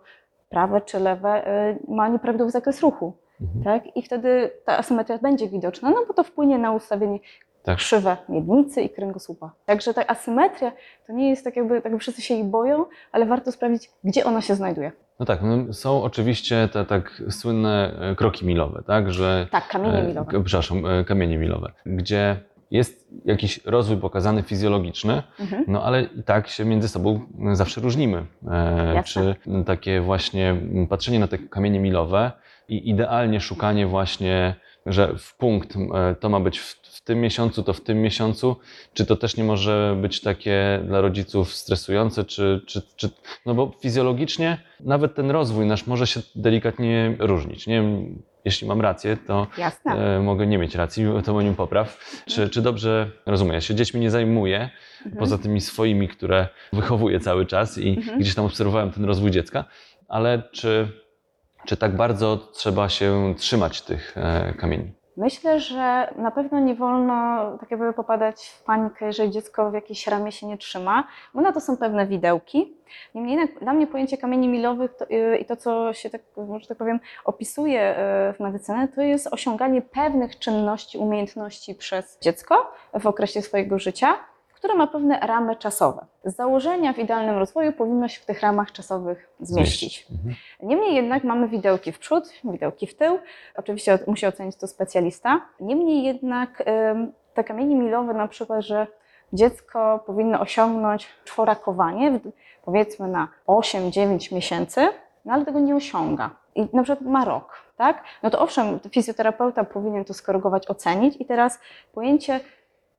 prawe 0.49 0.81
czy 0.81 0.99
lewe 1.01 1.49
y, 1.71 1.79
ma 1.89 2.09
nieprawidłowy 2.09 2.51
zakres 2.53 2.81
ruchu. 2.81 3.13
Mhm. 3.41 3.65
Tak? 3.65 3.97
I 3.97 4.03
wtedy 4.03 4.51
ta 4.65 4.79
asymetria 4.79 5.19
będzie 5.19 5.49
widoczna, 5.49 5.91
no 5.91 5.97
bo 6.09 6.15
to 6.15 6.25
wpłynie 6.25 6.59
na 6.59 6.73
ustawienie 6.73 7.19
Tak. 7.63 7.77
krzywe 7.79 8.17
miednicy 8.29 8.83
i 8.83 8.91
kręgosłupa. 8.91 9.51
Także 9.67 9.95
ta 9.95 10.07
asymetria 10.07 10.73
to 11.07 11.13
nie 11.13 11.31
jest 11.31 11.45
tak 11.45 11.57
jakby, 11.57 11.75
tak 11.75 11.85
jakby 11.85 11.99
wszyscy 11.99 12.23
się 12.23 12.35
jej 12.35 12.45
boją, 12.45 12.85
ale 13.13 13.27
warto 13.27 13.53
sprawdzić, 13.53 13.91
gdzie 14.05 14.25
ona 14.25 14.41
się 14.41 14.55
znajduje. 14.55 14.93
No 15.21 15.27
tak, 15.27 15.43
no 15.43 15.73
są 15.73 16.03
oczywiście 16.03 16.69
te 16.73 16.85
tak 16.85 17.23
słynne 17.31 17.93
e, 18.01 18.15
kroki 18.17 18.47
milowe, 18.47 18.83
tak, 18.87 19.13
że... 19.13 19.47
Tak, 19.51 19.69
kamienie 19.69 19.99
e, 19.99 20.07
milowe. 20.07 20.33
k- 20.33 20.41
Przepraszam, 20.45 20.87
e, 20.87 21.05
kamienie 21.05 21.39
milowe, 21.39 21.73
gdzie 21.87 22.37
jest 22.71 23.09
jakiś 23.25 23.61
rozwój 23.65 23.97
pokazany 23.97 24.43
fizjologiczny, 24.43 25.23
Mhm. 25.41 25.65
no 25.69 25.83
ale 25.85 26.03
i 26.03 26.23
tak 26.23 26.49
się 26.49 26.65
między 26.65 26.89
sobą 26.89 27.21
zawsze 27.53 27.81
różnimy. 27.81 28.25
E, 28.51 29.03
czy 29.05 29.35
takie 29.67 30.01
właśnie 30.01 30.57
patrzenie 30.89 31.19
na 31.19 31.27
te 31.29 31.39
kamienie 31.39 31.81
milowe 31.81 32.33
i 32.69 32.91
idealnie 32.91 33.41
szukanie 33.41 33.87
właśnie, 33.87 34.55
że 34.87 35.15
w 35.19 35.37
punkt 35.37 35.77
e, 35.77 36.15
to 36.15 36.29
ma 36.29 36.41
być 36.41 36.59
w, 36.59 36.81
w 36.83 37.01
tym 37.05 37.21
miesiącu, 37.21 37.63
to 37.63 37.73
w 37.73 37.81
tym 37.81 38.03
miesiącu, 38.03 38.57
czy 38.95 39.07
to 39.07 39.17
też 39.17 39.37
nie 39.37 39.45
może 39.45 39.97
być 40.01 40.21
takie 40.21 40.81
dla 40.87 41.01
rodziców 41.01 41.55
stresujące, 41.55 42.25
czy, 42.25 42.61
czy, 42.67 42.83
czy 42.97 43.11
no 43.47 43.55
bo 43.55 43.73
fizjologicznie 43.83 44.59
nawet 44.81 45.15
ten 45.15 45.31
rozwój 45.31 45.67
nasz 45.67 45.87
może 45.87 46.07
się 46.07 46.21
delikatnie 46.35 47.17
różnić. 47.19 47.67
Nie 47.67 47.75
wiem, 47.75 48.23
jeśli 48.45 48.69
mam 48.69 48.81
rację, 48.81 49.17
to 49.27 49.47
e, 49.87 50.21
mogę 50.21 50.47
nie 50.47 50.59
mieć 50.59 50.75
racji, 50.75 51.05
to 51.25 51.33
moim 51.33 51.55
popraw. 51.55 52.23
Czy, 52.27 52.49
czy 52.49 52.63
dobrze 52.63 53.11
rozumiem? 53.27 53.55
Ja 53.55 53.61
się 53.61 53.75
dziećmi 53.75 54.01
nie 54.01 54.11
zajmuję, 54.11 54.71
Mhm. 55.01 55.17
poza 55.19 55.39
tymi 55.39 55.61
swoimi, 55.61 56.09
które 56.09 56.49
wychowuję 56.73 57.21
cały 57.21 57.47
czas 57.47 57.79
i 57.79 57.89
Mhm. 57.89 58.19
gdzieś 58.21 58.35
tam 58.35 58.45
obserwowałem 58.45 58.91
ten 58.91 59.05
rozwój 59.05 59.31
dziecka, 59.31 59.65
ale 60.09 60.43
czy, 60.53 60.89
czy 61.65 61.77
tak 61.77 61.97
bardzo 61.97 62.37
trzeba 62.37 62.89
się 62.89 63.35
trzymać 63.37 63.83
tych 63.83 64.19
e, 64.19 64.55
kamieni? 64.55 64.93
Myślę, 65.17 65.61
że 65.61 66.15
na 66.17 66.31
pewno 66.31 66.61
nie 66.61 66.75
wolno 66.75 67.59
tak 67.59 67.71
jakby 67.71 67.93
popadać 67.93 68.49
w 68.49 68.65
panikę, 68.65 69.07
jeżeli 69.07 69.31
dziecko 69.31 69.71
w 69.71 69.75
jakiejś 69.75 70.07
ramie 70.07 70.33
się 70.33 70.47
nie 70.47 70.59
trzyma, 70.59 71.05
bo 71.35 71.41
na 71.41 71.53
to 71.53 71.61
są 71.61 71.77
pewne 71.77 72.07
widełki. 72.07 72.77
Niemniej 73.15 73.37
jednak 73.37 73.61
dla 73.61 73.73
mnie 73.73 73.87
pojęcie 73.87 74.19
kamieni 74.19 74.49
milowych 74.49 74.95
to, 74.97 75.07
yy, 75.11 75.39
i 75.39 75.45
to, 75.45 75.57
co 75.57 75.93
się 75.93 76.11
tak, 76.11 76.21
że 76.61 76.69
tak 76.69 76.79
powiem, 76.79 77.01
opisuje 77.25 77.81
yy, 78.27 78.33
w 78.33 78.41
medycynie, 78.41 78.89
to 78.95 79.03
jest 79.03 79.27
osiąganie 79.27 79.83
pewnych 79.83 80.39
czynności, 80.39 80.99
umiejętności 80.99 81.75
przez 81.75 82.19
dziecko 82.21 82.73
w 83.01 83.07
okresie 83.07 83.43
swojego 83.43 83.79
życia, 83.79 84.17
które 84.61 84.75
ma 84.75 84.87
pewne 84.87 85.21
ramy 85.21 85.57
czasowe. 85.57 86.07
Z 86.25 86.37
założenia 86.37 86.93
w 86.93 86.99
idealnym 86.99 87.39
rozwoju 87.39 87.73
powinno 87.73 88.09
się 88.09 88.21
w 88.21 88.27
tych 88.27 88.41
ramach 88.41 88.73
czasowych 88.73 89.29
zmieścić. 89.41 90.07
Mhm. 90.13 90.35
Niemniej 90.63 90.95
jednak 90.95 91.25
mamy 91.25 91.49
widełki 91.49 91.93
w 91.93 91.99
przód, 91.99 92.33
widełki 92.45 92.87
w 92.87 92.97
tył. 92.97 93.19
Oczywiście 93.57 93.99
musi 94.07 94.27
ocenić 94.27 94.57
to 94.57 94.67
specjalista. 94.67 95.41
Niemniej 95.61 96.03
jednak 96.03 96.63
te 97.35 97.45
kamienie 97.45 97.77
milowe, 97.77 98.15
na 98.15 98.29
przykład, 98.29 98.65
że 98.65 98.87
dziecko 99.33 100.01
powinno 100.07 100.41
osiągnąć 100.41 101.09
czworakowanie, 101.25 102.21
powiedzmy 102.65 103.09
na 103.09 103.29
8-9 103.47 104.35
miesięcy, 104.35 104.89
no 105.25 105.33
ale 105.33 105.45
tego 105.45 105.61
nie 105.61 105.77
osiąga. 105.77 106.31
I 106.55 106.69
na 106.73 106.83
przykład 106.83 107.09
ma 107.09 107.25
rok, 107.25 107.57
tak? 107.77 108.05
No 108.23 108.31
to 108.31 108.41
owszem, 108.41 108.81
fizjoterapeuta 108.91 109.65
powinien 109.65 110.05
to 110.05 110.15
skorygować, 110.15 110.71
ocenić 110.71 111.21
i 111.21 111.25
teraz 111.25 111.61
pojęcie 111.93 112.41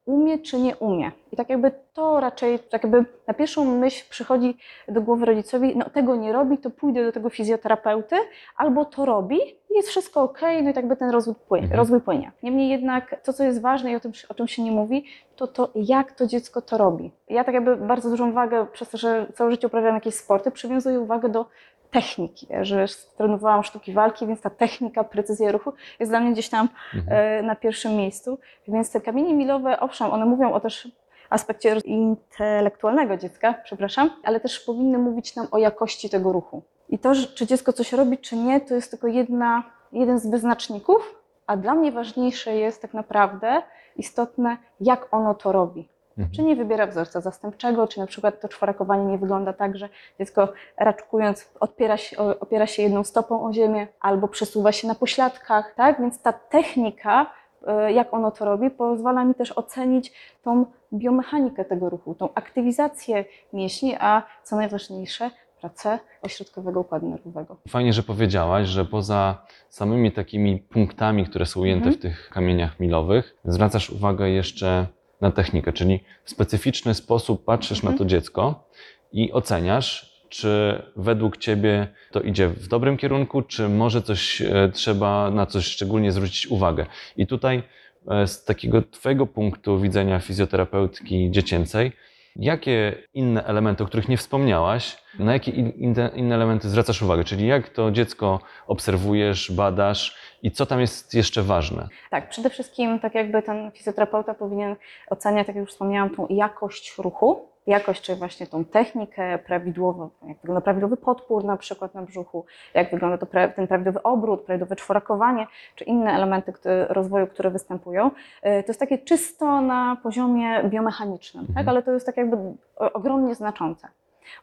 umie 0.05 0.39
czy 0.39 0.59
nie 0.59 0.75
umie. 0.75 1.11
I 1.31 1.35
tak 1.35 1.49
jakby 1.49 1.71
to 1.93 2.19
raczej, 2.19 2.59
tak 2.59 2.83
jakby 2.83 3.05
na 3.27 3.33
pierwszą 3.33 3.77
myśl 3.77 4.05
przychodzi 4.09 4.57
do 4.87 5.01
głowy 5.01 5.25
rodzicowi, 5.25 5.77
no 5.77 5.89
tego 5.89 6.15
nie 6.15 6.31
robi, 6.33 6.57
to 6.57 6.69
pójdę 6.69 7.03
do 7.05 7.11
tego 7.11 7.29
fizjoterapeuty, 7.29 8.15
albo 8.57 8.85
to 8.85 9.05
robi 9.05 9.37
i 9.69 9.73
jest 9.75 9.89
wszystko 9.89 10.21
ok, 10.21 10.41
no 10.63 10.69
i 10.69 10.73
tak 10.73 10.87
by 10.87 10.95
ten 10.97 11.09
rozwój 11.09 11.35
płynie, 11.47 11.63
Mhm. 11.63 11.77
rozwój 11.79 12.01
płynie. 12.01 12.31
Niemniej 12.43 12.69
jednak 12.69 13.21
to, 13.23 13.33
co 13.33 13.43
jest 13.43 13.61
ważne 13.61 13.91
i 13.91 13.95
o 13.95 13.99
tym, 13.99 14.11
o 14.29 14.33
czym 14.33 14.47
się 14.47 14.63
nie 14.63 14.71
mówi, 14.71 15.05
to 15.41 15.47
to, 15.47 15.69
jak 15.75 16.11
to 16.11 16.27
dziecko 16.27 16.61
to 16.61 16.77
robi. 16.77 17.11
Ja 17.29 17.43
tak 17.43 17.53
jakby 17.55 17.75
bardzo 17.75 18.09
dużą 18.09 18.33
wagę, 18.33 18.65
przez 18.65 18.89
to, 18.89 18.97
że 18.97 19.27
całe 19.35 19.51
życie 19.51 19.67
uprawiam 19.67 19.95
jakieś 19.95 20.15
sporty, 20.15 20.51
przywiązuję 20.51 20.99
uwagę 20.99 21.29
do 21.29 21.45
techniki, 21.91 22.47
że 22.61 22.85
trenowałam 23.17 23.63
sztuki 23.63 23.93
walki, 23.93 24.27
więc 24.27 24.41
ta 24.41 24.49
technika, 24.49 25.03
precyzja 25.03 25.51
ruchu 25.51 25.73
jest 25.99 26.11
dla 26.11 26.19
mnie 26.19 26.31
gdzieś 26.31 26.49
tam 26.49 26.69
Mhm. 26.95 27.17
e, 27.17 27.43
na 27.43 27.55
pierwszym 27.55 27.95
miejscu. 27.95 28.39
Więc 28.67 28.91
te 28.91 29.01
kamienie 29.01 29.33
milowe, 29.33 29.79
owszem, 29.79 30.11
one 30.11 30.25
mówią 30.25 30.53
o 30.53 30.59
też 30.59 30.87
aspekcie 31.29 31.77
intelektualnego 31.85 33.17
dziecka, 33.17 33.53
przepraszam, 33.63 34.09
ale 34.23 34.39
też 34.39 34.59
powinny 34.59 34.97
mówić 34.97 35.35
nam 35.35 35.47
o 35.51 35.57
jakości 35.57 36.09
tego 36.09 36.31
ruchu. 36.33 36.61
I 36.89 36.99
to, 36.99 37.11
czy 37.35 37.47
dziecko 37.47 37.73
coś 37.73 37.93
robi, 37.93 38.17
czy 38.17 38.35
nie, 38.35 38.61
to 38.61 38.75
jest 38.75 38.91
tylko 38.91 39.07
jedna, 39.07 39.63
jeden 39.91 40.19
z 40.19 40.27
wyznaczników, 40.27 41.15
a 41.47 41.57
dla 41.57 41.75
mnie 41.75 41.91
ważniejsze 41.91 42.55
jest 42.55 42.81
tak 42.81 42.93
naprawdę 42.93 43.61
istotne, 43.95 44.57
jak 44.79 45.07
ono 45.11 45.33
to 45.35 45.51
robi. 45.51 45.89
Mhm. 46.17 46.35
Czy 46.35 46.43
nie 46.43 46.55
wybiera 46.55 46.87
wzorca 46.87 47.21
zastępczego, 47.21 47.87
czy 47.87 47.99
na 47.99 48.07
przykład 48.07 48.41
to 48.41 48.49
czworakowanie 48.49 49.05
nie 49.05 49.17
wygląda 49.17 49.53
tak, 49.53 49.77
że 49.77 49.89
dziecko 50.19 50.47
raczkując 50.77 51.51
opiera 51.59 51.97
się, 51.97 52.17
opiera 52.17 52.67
się 52.67 52.83
jedną 52.83 53.03
stopą 53.03 53.45
o 53.45 53.53
ziemię 53.53 53.87
albo 53.99 54.27
przesuwa 54.27 54.71
się 54.71 54.87
na 54.87 54.95
pośladkach, 54.95 55.73
tak? 55.75 56.01
Więc 56.01 56.21
ta 56.21 56.33
technika, 56.33 57.25
e, 57.67 57.91
jak 57.91 58.13
ono 58.13 58.31
to 58.31 58.45
robi, 58.45 58.69
pozwala 58.69 59.25
mi 59.25 59.35
też 59.35 59.51
ocenić 59.51 60.13
tą 60.43 60.65
biomechanikę 60.93 61.65
tego 61.65 61.89
ruchu, 61.89 62.15
tą 62.15 62.29
aktywizację 62.35 63.25
mięśni, 63.53 63.95
a 63.99 64.23
co 64.43 64.55
najważniejsze, 64.55 65.31
pracę 65.61 65.99
ośrodkowego 66.21 66.79
układu 66.79 67.09
nerwowego. 67.09 67.57
Fajnie, 67.67 67.93
że 67.93 68.03
powiedziałaś, 68.03 68.67
że 68.67 68.85
poza 68.85 69.45
samymi 69.69 70.11
takimi 70.11 70.57
punktami, 70.59 71.25
które 71.25 71.45
są 71.45 71.59
ujęte 71.61 71.85
Mhm. 71.85 71.99
w 71.99 72.01
tych 72.01 72.29
kamieniach 72.29 72.79
milowych, 72.79 73.35
zwracasz 73.45 73.89
uwagę 73.89 74.29
jeszcze 74.29 74.87
na 75.21 75.31
technikę, 75.31 75.73
czyli 75.73 75.99
w 76.23 76.29
specyficzny 76.29 76.93
sposób 76.93 77.45
patrzysz 77.45 77.83
na 77.83 77.89
Mhm. 77.89 77.97
to 77.97 78.05
dziecko 78.05 78.67
i 79.11 79.31
oceniasz, 79.31 80.11
czy 80.29 80.81
według 80.95 81.37
ciebie 81.37 81.87
to 82.11 82.21
idzie 82.21 82.47
w 82.47 82.67
dobrym 82.67 82.97
kierunku, 82.97 83.41
czy 83.41 83.69
może 83.69 84.01
coś 84.01 84.41
e, 84.41 84.69
trzeba 84.73 85.31
na 85.31 85.45
coś 85.45 85.65
szczególnie 85.65 86.11
zwrócić 86.11 86.47
uwagę. 86.47 86.85
I 87.17 87.27
tutaj 87.27 87.63
e, 88.07 88.27
z 88.27 88.43
takiego 88.45 88.81
twojego 88.81 89.27
punktu 89.27 89.79
widzenia 89.79 90.19
fizjoterapeutki 90.19 91.31
dziecięcej, 91.31 91.91
Jakie 92.35 92.95
inne 93.13 93.43
elementy, 93.45 93.83
o 93.83 93.87
których 93.87 94.09
nie 94.09 94.17
wspomniałaś, 94.17 94.97
na 95.19 95.33
jakie 95.33 95.51
in- 95.51 95.69
inne, 95.71 96.11
inne 96.15 96.35
elementy 96.35 96.69
zwracasz 96.69 97.01
uwagę? 97.01 97.23
Czyli 97.23 97.47
jak 97.47 97.69
to 97.69 97.91
dziecko 97.91 98.39
obserwujesz, 98.67 99.51
badasz 99.51 100.17
i 100.43 100.51
co 100.51 100.65
tam 100.65 100.79
jest 100.79 101.13
jeszcze 101.13 101.43
ważne? 101.43 101.87
Tak, 102.09 102.29
przede 102.29 102.49
wszystkim 102.49 102.99
tak 102.99 103.15
jakby 103.15 103.41
ten 103.41 103.71
fizjoterapeuta 103.71 104.33
powinien 104.33 104.75
oceniać, 105.09 105.47
tak 105.47 105.55
jak 105.55 105.61
już 105.65 105.71
wspomniałam, 105.71 106.15
tą 106.15 106.27
jakość 106.29 106.97
ruchu, 106.97 107.50
jakość, 107.67 108.01
czyli 108.01 108.19
właśnie 108.19 108.47
tą 108.47 108.65
technikę 108.65 109.39
prawidłową, 109.39 110.09
jak 110.27 110.37
wygląda 110.37 110.61
prawidłowy 110.61 110.97
podpór 110.97 111.43
na 111.45 111.57
przykład 111.57 111.93
na 111.93 112.01
brzuchu, 112.01 112.45
jak 112.73 112.91
wygląda 112.91 113.17
to 113.17 113.25
ten 113.55 113.67
prawidłowy 113.67 114.03
obrót, 114.03 114.41
prawidłowe 114.41 114.75
czworakowanie, 114.75 115.47
czy 115.75 115.83
inne 115.83 116.11
elementy 116.13 116.53
które, 116.53 116.87
rozwoju, 116.87 117.27
które 117.27 117.49
występują. 117.49 118.11
E, 118.41 118.63
To 118.63 118.69
jest 118.69 118.79
takie 118.79 118.97
czysto 118.97 119.61
na 119.61 119.97
poziomie 120.03 120.63
biomechanicznym, 120.63 121.45
tak? 121.45 121.49
Mhm. 121.49 121.69
ale 121.69 121.83
to 121.83 121.91
jest 121.91 122.05
tak 122.05 122.17
jakby 122.17 122.37
ogromnie 122.77 123.35
znaczące. 123.35 123.87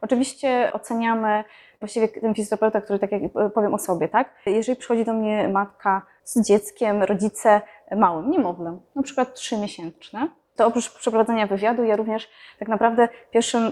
Oczywiście 0.01 0.71
oceniamy, 0.73 1.43
właściwie 1.79 2.07
ten 2.07 2.33
fizjoterapeuta, 2.35 2.81
który 2.81 2.99
tak 2.99 3.11
jak 3.11 3.21
e, 3.23 3.49
powiem 3.49 3.73
o 3.73 3.77
sobie, 3.77 4.07
tak? 4.07 4.29
Jeżeli 4.45 4.79
przychodzi 4.79 5.05
do 5.05 5.13
mnie 5.13 5.47
matka 5.47 6.01
z 6.23 6.47
dzieckiem, 6.47 7.03
rodzice 7.03 7.61
małym, 7.97 8.31
niemowlem, 8.31 8.79
na 8.95 9.03
przykład 9.03 9.33
trzymiesięczne, 9.33 10.27
to 10.59 10.67
oprócz 10.67 10.89
przeprowadzenia 10.89 11.47
wywiadu, 11.47 11.83
ja 11.83 11.95
również 11.95 12.29
tak 12.59 12.67
naprawdę 12.67 13.07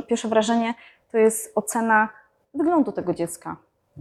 pierwsze 0.08 0.28
wrażenie 0.28 0.74
to 1.12 1.18
jest 1.18 1.58
ocena 1.58 2.10
wyglądu 2.54 2.92
tego 2.92 3.14
dziecka. 3.14 3.56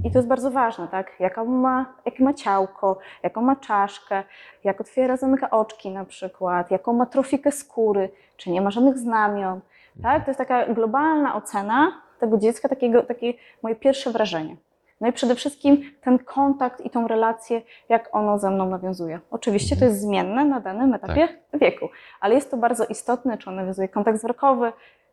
I 0.04 0.10
to 0.10 0.18
jest 0.18 0.28
bardzo 0.28 0.50
ważne, 0.50 0.88
tak? 0.88 1.20
Jaka 1.20 1.44
ma, 1.44 1.94
jakie 2.04 2.24
ma 2.24 2.34
ciałko, 2.34 2.98
jaką 3.22 3.42
ma 3.42 3.56
czaszkę, 3.56 4.22
jak 4.64 4.80
otwiera, 4.80 5.16
zamyka 5.16 5.50
oczki 5.50 5.90
na 5.90 6.04
przykład, 6.04 6.70
jaką 6.70 6.92
ma 6.92 7.06
trofikę 7.06 7.52
skóry, 7.52 8.10
czy 8.36 8.50
nie 8.50 8.60
ma 8.60 8.70
żadnych 8.70 8.98
znamion. 8.98 9.60
Tak? 10.02 10.24
To 10.24 10.30
jest 10.30 10.38
taka 10.38 10.66
globalna 10.66 11.36
ocena 11.36 12.02
tego 12.20 12.38
dziecka, 12.38 12.68
takiego, 12.68 13.02
takie 13.02 13.34
moje 13.62 13.74
pierwsze 13.74 14.10
wrażenie. 14.10 14.56
No 15.00 15.08
i 15.08 15.12
przede 15.12 15.34
wszystkim 15.34 15.82
ten 16.00 16.18
kontakt 16.18 16.80
i 16.80 16.90
tą 16.90 17.08
relację, 17.08 17.62
jak 17.88 18.08
ono 18.12 18.38
ze 18.38 18.50
mną 18.50 18.70
nawiązuje. 18.70 19.20
Oczywiście 19.30 19.76
to 19.76 19.84
jest 19.84 20.00
zmienne 20.00 20.44
na 20.44 20.60
danym 20.60 20.94
etapie 20.94 21.28
wieku, 21.54 21.88
ale 22.20 22.34
jest 22.34 22.50
to 22.50 22.56
bardzo 22.56 22.84
istotne, 22.84 23.38
czy 23.38 23.50
on 23.50 23.56
nawiązuje 23.56 23.88
kontakt 23.88 24.18
wzrokowy, 24.18 24.72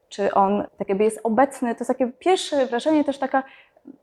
czy 0.09 0.33
on 0.33 0.63
tak 0.77 0.89
jakby 0.89 1.03
jest 1.03 1.19
obecny. 1.23 1.75
To 1.75 1.79
jest 1.79 1.87
takie 1.87 2.07
pierwsze 2.07 2.65
wrażenie, 2.65 3.03
też 3.03 3.19
taka 3.19 3.43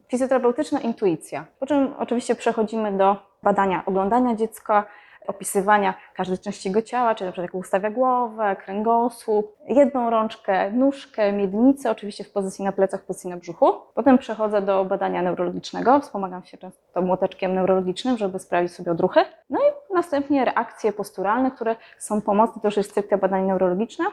fizjoterapeutyczna 0.09 0.81
intuicja. 0.81 1.45
Po 1.61 1.67
czym 1.67 1.95
oczywiście 1.99 2.35
przechodzimy 2.35 2.93
do 2.93 3.17
badania, 3.43 3.83
oglądania 3.87 4.35
dziecka, 4.35 4.85
opisywania 5.27 5.95
każdej 6.15 6.39
części 6.39 6.69
jego 6.69 6.83
ciała, 6.83 7.15
czyli 7.15 7.27
na 7.27 7.33
przykład 7.33 7.55
jak 7.55 7.55
ustawia 7.55 7.91
głowę, 7.91 8.57
kręgosłup, 8.65 9.57
jedną 9.69 10.11
rączkę, 10.11 10.71
nóżkę, 10.71 11.33
miednicę, 11.33 11.91
oczywiście 11.91 12.25
w 12.25 12.33
pozycji 12.33 12.65
na 12.65 12.73
plecach, 12.73 13.00
w 13.00 13.05
pozycji 13.05 13.31
na 13.31 13.37
brzuchu. 13.37 13.73
Potem 13.95 14.19
przechodzę 14.19 14.62
do 14.62 14.85
badania 14.85 15.23
neurologicznego, 15.23 16.00
wspomagam 16.00 16.45
się 16.45 16.59
często 16.59 17.03
młoteczkiem 17.03 17.55
neurologicznym, 17.55 18.19
żeby 18.19 18.39
sprawdzić 18.39 18.77
sobie 18.77 18.93
odruchy. 18.93 19.21
No 19.50 19.59
i 19.59 19.95
następnie 19.95 20.45
reakcje 20.45 20.93
posturalne, 20.93 21.50
które 21.50 21.77
są 21.99 22.21
pomocne, 22.21 22.62
to 22.62 22.69
już 22.69 22.77
jest 22.77 22.91
stricte 22.91 23.19
badanie 23.19 23.47
neurologiczne, 23.47 24.05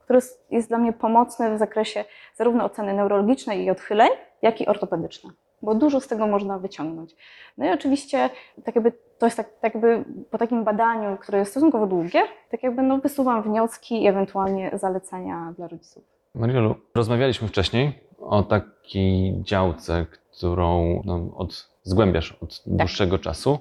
które 0.00 0.18
jest 0.50 0.68
dla 0.68 0.78
mnie 0.78 0.92
pomocne 0.92 1.54
w 1.54 1.58
zakresie 1.58 2.04
zarówno 2.34 2.64
oceny 2.64 2.94
neurologicznej 2.94 3.64
i 3.64 3.70
odchyleń, 3.70 4.10
jak 4.42 4.60
i 4.60 4.66
ortopedycznej, 4.66 5.32
bo 5.64 5.74
dużo 5.74 6.00
z 6.00 6.06
tego 6.08 6.26
można 6.26 6.58
wyciągnąć. 6.58 7.16
No 7.58 7.66
i 7.66 7.68
oczywiście 7.68 8.30
tak 8.64 8.74
jakby, 8.74 8.92
to 9.18 9.26
jest 9.26 9.36
tak, 9.36 9.48
tak 9.60 9.74
jakby 9.74 10.04
po 10.30 10.38
takim 10.38 10.64
badaniu, 10.64 11.16
które 11.16 11.38
jest 11.38 11.50
stosunkowo 11.50 11.86
długie, 11.86 12.22
tak 12.50 12.62
jakby 12.62 12.82
no, 12.82 12.98
wysuwam 12.98 13.42
wnioski 13.42 14.02
i 14.02 14.06
ewentualnie 14.06 14.70
zalecenia 14.74 15.54
dla 15.56 15.68
rodziców. 15.68 16.04
Mariolu, 16.34 16.74
rozmawialiśmy 16.94 17.48
wcześniej 17.48 17.92
o 18.18 18.42
takiej 18.42 19.42
działce, 19.42 20.06
którą 20.10 21.02
no, 21.04 21.28
od, 21.36 21.68
zgłębiasz 21.82 22.32
od 22.40 22.62
dłuższego 22.66 23.18
czasu, 23.18 23.58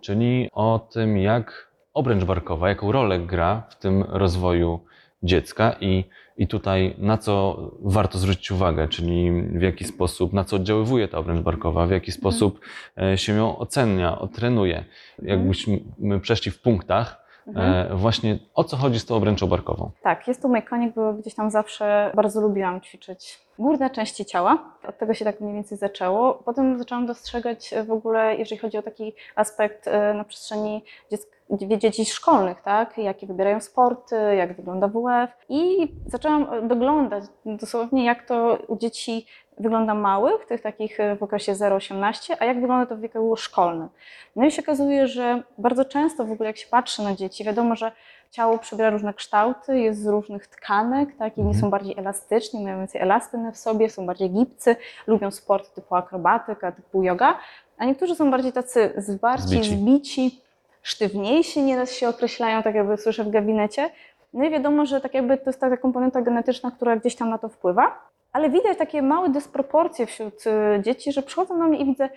czyli 0.00 0.48
o 0.52 0.86
tym, 0.92 1.18
jak 1.18 1.72
obręcz 1.94 2.24
barkowa, 2.24 2.68
jaką 2.68 2.92
rolę 2.92 3.18
gra 3.18 3.62
w 3.70 3.76
tym 3.76 4.02
rozwoju 4.08 4.80
dziecka 5.22 5.76
i, 5.80 6.04
i 6.36 6.46
tutaj 6.48 6.94
na 6.98 7.18
co 7.18 7.56
warto 7.82 8.18
zwrócić 8.18 8.50
uwagę, 8.50 8.88
czyli 8.88 9.42
w 9.42 9.62
jaki 9.62 9.84
sposób, 9.84 10.32
na 10.32 10.44
co 10.44 10.56
oddziaływuje 10.56 11.08
ta 11.08 11.18
obręcz 11.18 11.40
barkowa, 11.40 11.86
w 11.86 11.90
jaki 11.90 12.12
sposób 12.12 12.60
e, 13.02 13.18
się 13.18 13.32
ją 13.32 13.58
ocenia, 13.58 14.18
otrenuje. 14.18 14.84
Jakbyśmy 15.22 15.80
przeszli 16.20 16.50
w 16.52 16.60
punktach, 16.62 17.22
Mhm. 17.46 17.92
e, 17.92 17.96
właśnie 17.96 18.38
o 18.54 18.64
co 18.64 18.76
chodzi 18.76 18.98
z 19.00 19.06
tą 19.06 19.14
obręczą 19.14 19.46
barkową. 19.46 19.90
Tak, 20.02 20.28
jest 20.28 20.42
to 20.42 20.48
mój 20.48 20.62
konik, 20.62 20.94
bo 20.94 21.12
gdzieś 21.12 21.34
tam 21.34 21.50
zawsze 21.50 22.12
bardzo 22.16 22.40
lubiłam 22.40 22.80
ćwiczyć 22.80 23.38
górne 23.62 23.90
części 23.90 24.24
ciała. 24.24 24.58
Od 24.88 24.98
tego 24.98 25.14
się 25.14 25.24
tak 25.24 25.40
mniej 25.40 25.54
więcej 25.54 25.78
zaczęło. 25.78 26.34
Potem 26.34 26.78
zaczęłam 26.78 27.06
dostrzegać 27.06 27.74
w 27.86 27.92
ogóle, 27.92 28.36
jeżeli 28.36 28.58
chodzi 28.58 28.78
o 28.78 28.82
taki 28.82 29.12
aspekt 29.34 29.88
e, 29.88 30.14
na 30.14 30.24
przestrzeni 30.24 30.84
dziecka, 31.10 31.36
dzieci 31.78 32.04
szkolnych, 32.04 32.62
tak? 32.62 32.98
jakie 32.98 33.26
wybierają 33.26 33.60
sporty, 33.60 34.16
jak 34.36 34.56
wygląda 34.56 34.88
WF. 34.88 35.30
I 35.48 35.92
zaczęłam 36.06 36.46
e, 36.52 36.68
doglądać 36.68 37.24
dosłownie, 37.46 38.04
jak 38.04 38.26
to 38.26 38.58
u 38.68 38.76
dzieci 38.76 39.26
wygląda 39.58 39.94
małych, 39.94 40.46
tych 40.46 40.62
takich 40.62 41.00
e, 41.00 41.16
w 41.16 41.22
okresie 41.22 41.52
0-18, 41.52 42.36
a 42.40 42.44
jak 42.44 42.60
wygląda 42.60 42.86
to 42.86 42.96
w 42.96 43.00
wieku 43.00 43.36
szkolnym. 43.36 43.88
No 44.36 44.44
i 44.44 44.50
się 44.50 44.62
okazuje, 44.62 45.08
że 45.08 45.42
bardzo 45.58 45.84
często 45.84 46.24
w 46.24 46.32
ogóle 46.32 46.48
jak 46.48 46.56
się 46.56 46.68
patrzy 46.70 47.02
na 47.02 47.14
dzieci, 47.14 47.44
wiadomo, 47.44 47.76
że 47.76 47.92
ciało 48.32 48.58
przybiera 48.58 48.90
różne 48.90 49.14
kształty, 49.14 49.80
jest 49.80 50.02
z 50.02 50.06
różnych 50.06 50.46
tkanek, 50.46 51.08
tak? 51.16 51.36
Jedni 51.36 51.42
Mhm. 51.52 51.60
są 51.60 51.70
bardziej 51.70 51.98
elastyczni, 51.98 52.64
mają 52.64 52.78
więcej 52.78 53.00
elastyny 53.00 53.52
w 53.52 53.56
sobie, 53.56 53.90
są 53.90 54.06
bardziej 54.06 54.30
gibcy, 54.30 54.76
lubią 55.06 55.30
sport 55.30 55.74
typu 55.74 55.94
akrobatyka, 55.94 56.72
typu 56.72 57.02
yoga, 57.02 57.38
a 57.78 57.84
niektórzy 57.84 58.14
są 58.14 58.30
bardziej 58.30 58.52
tacy 58.52 58.92
zwarci, 58.96 59.46
Zbici. 59.48 59.76
zbici, 59.76 60.40
sztywniejsi 60.82 61.62
nieraz 61.62 61.92
się 61.92 62.08
określają, 62.08 62.62
tak 62.62 62.74
jakby 62.74 62.96
słyszę 62.96 63.24
w 63.24 63.30
gabinecie. 63.30 63.90
No 64.32 64.44
i 64.44 64.50
wiadomo, 64.50 64.86
że 64.86 65.00
tak 65.00 65.14
jakby 65.14 65.38
to 65.38 65.44
jest 65.50 65.60
taka 65.60 65.76
komponenta 65.76 66.22
genetyczna, 66.22 66.70
która 66.70 66.96
gdzieś 66.96 67.16
tam 67.16 67.30
na 67.30 67.38
to 67.38 67.48
wpływa, 67.48 67.98
ale 68.32 68.50
widać 68.50 68.78
takie 68.78 69.02
małe 69.02 69.28
dysproporcje 69.28 70.06
wśród 70.06 70.44
y, 70.46 70.82
dzieci, 70.82 71.12
że 71.12 71.22
przychodzą 71.22 71.58
do 71.58 71.64
mnie 71.64 71.78
i 71.78 71.84
widzę 71.84 72.08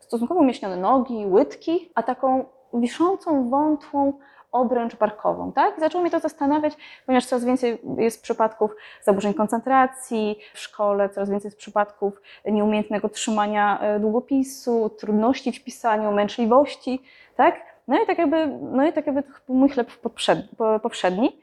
stosunkowo 0.00 0.40
umieśnione 0.40 0.76
nogi, 0.76 1.26
łydki, 1.26 1.90
a 1.94 2.02
taką 2.02 2.44
wiszącą, 2.74 3.48
wątłą 3.48 4.12
obręcz 4.56 4.96
barkową, 4.96 5.52
tak? 5.52 5.78
I 5.78 5.80
zaczęło 5.80 6.02
mnie 6.02 6.10
to 6.10 6.20
zastanawiać, 6.20 6.74
ponieważ 7.06 7.26
coraz 7.26 7.44
więcej 7.44 7.78
jest 7.98 8.22
przypadków 8.22 8.76
zaburzeń 9.02 9.34
koncentracji 9.34 10.38
w 10.54 10.58
szkole, 10.58 11.08
coraz 11.08 11.30
więcej 11.30 11.48
jest 11.48 11.58
przypadków 11.58 12.22
nieumiejętnego 12.44 13.08
trzymania 13.08 13.78
e, 13.80 14.00
długopisu, 14.00 14.90
trudności 14.90 15.52
w 15.52 15.64
pisaniu, 15.64 16.12
męczliwości, 16.12 17.02
tak? 17.36 17.76
No 17.88 18.02
i 18.02 18.06
tak 18.06 18.18
jakby, 18.18 18.46
no 18.46 18.86
i 18.86 18.92
tak 18.92 19.06
jakby 19.06 19.22
mój 19.48 19.68
chleb 19.68 19.92
poprzed, 19.96 20.38
po- 20.58 20.80
powszedni. 20.80 21.40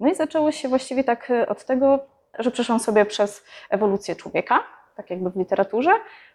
No 0.00 0.08
i 0.10 0.14
zaczęło 0.14 0.52
się 0.52 0.68
właściwie 0.68 1.04
tak 1.04 1.30
e, 1.30 1.48
od 1.48 1.64
tego, 1.64 1.98
że 2.38 2.50
przeszłam 2.50 2.80
sobie 2.80 3.04
przez 3.04 3.44
ewolucję 3.70 4.16
człowieka, 4.16 4.60
tak 4.96 5.10
jakby 5.10 5.30
w 5.30 5.36
literaturze, 5.36 5.90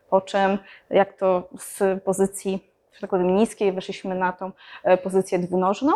po 0.09 0.21
czym 0.21 0.57
jak 0.89 1.13
to 1.13 1.49
z 1.57 2.03
pozycji, 2.03 2.69
że 2.93 3.01
tak 3.01 3.09
powiem, 3.09 3.35
niskiej 3.35 3.71
weszliśmy 3.71 4.15
na 4.15 4.33
tą 4.33 4.51
e, 4.83 4.97
pozycję 4.97 5.39
dwunożną 5.39 5.91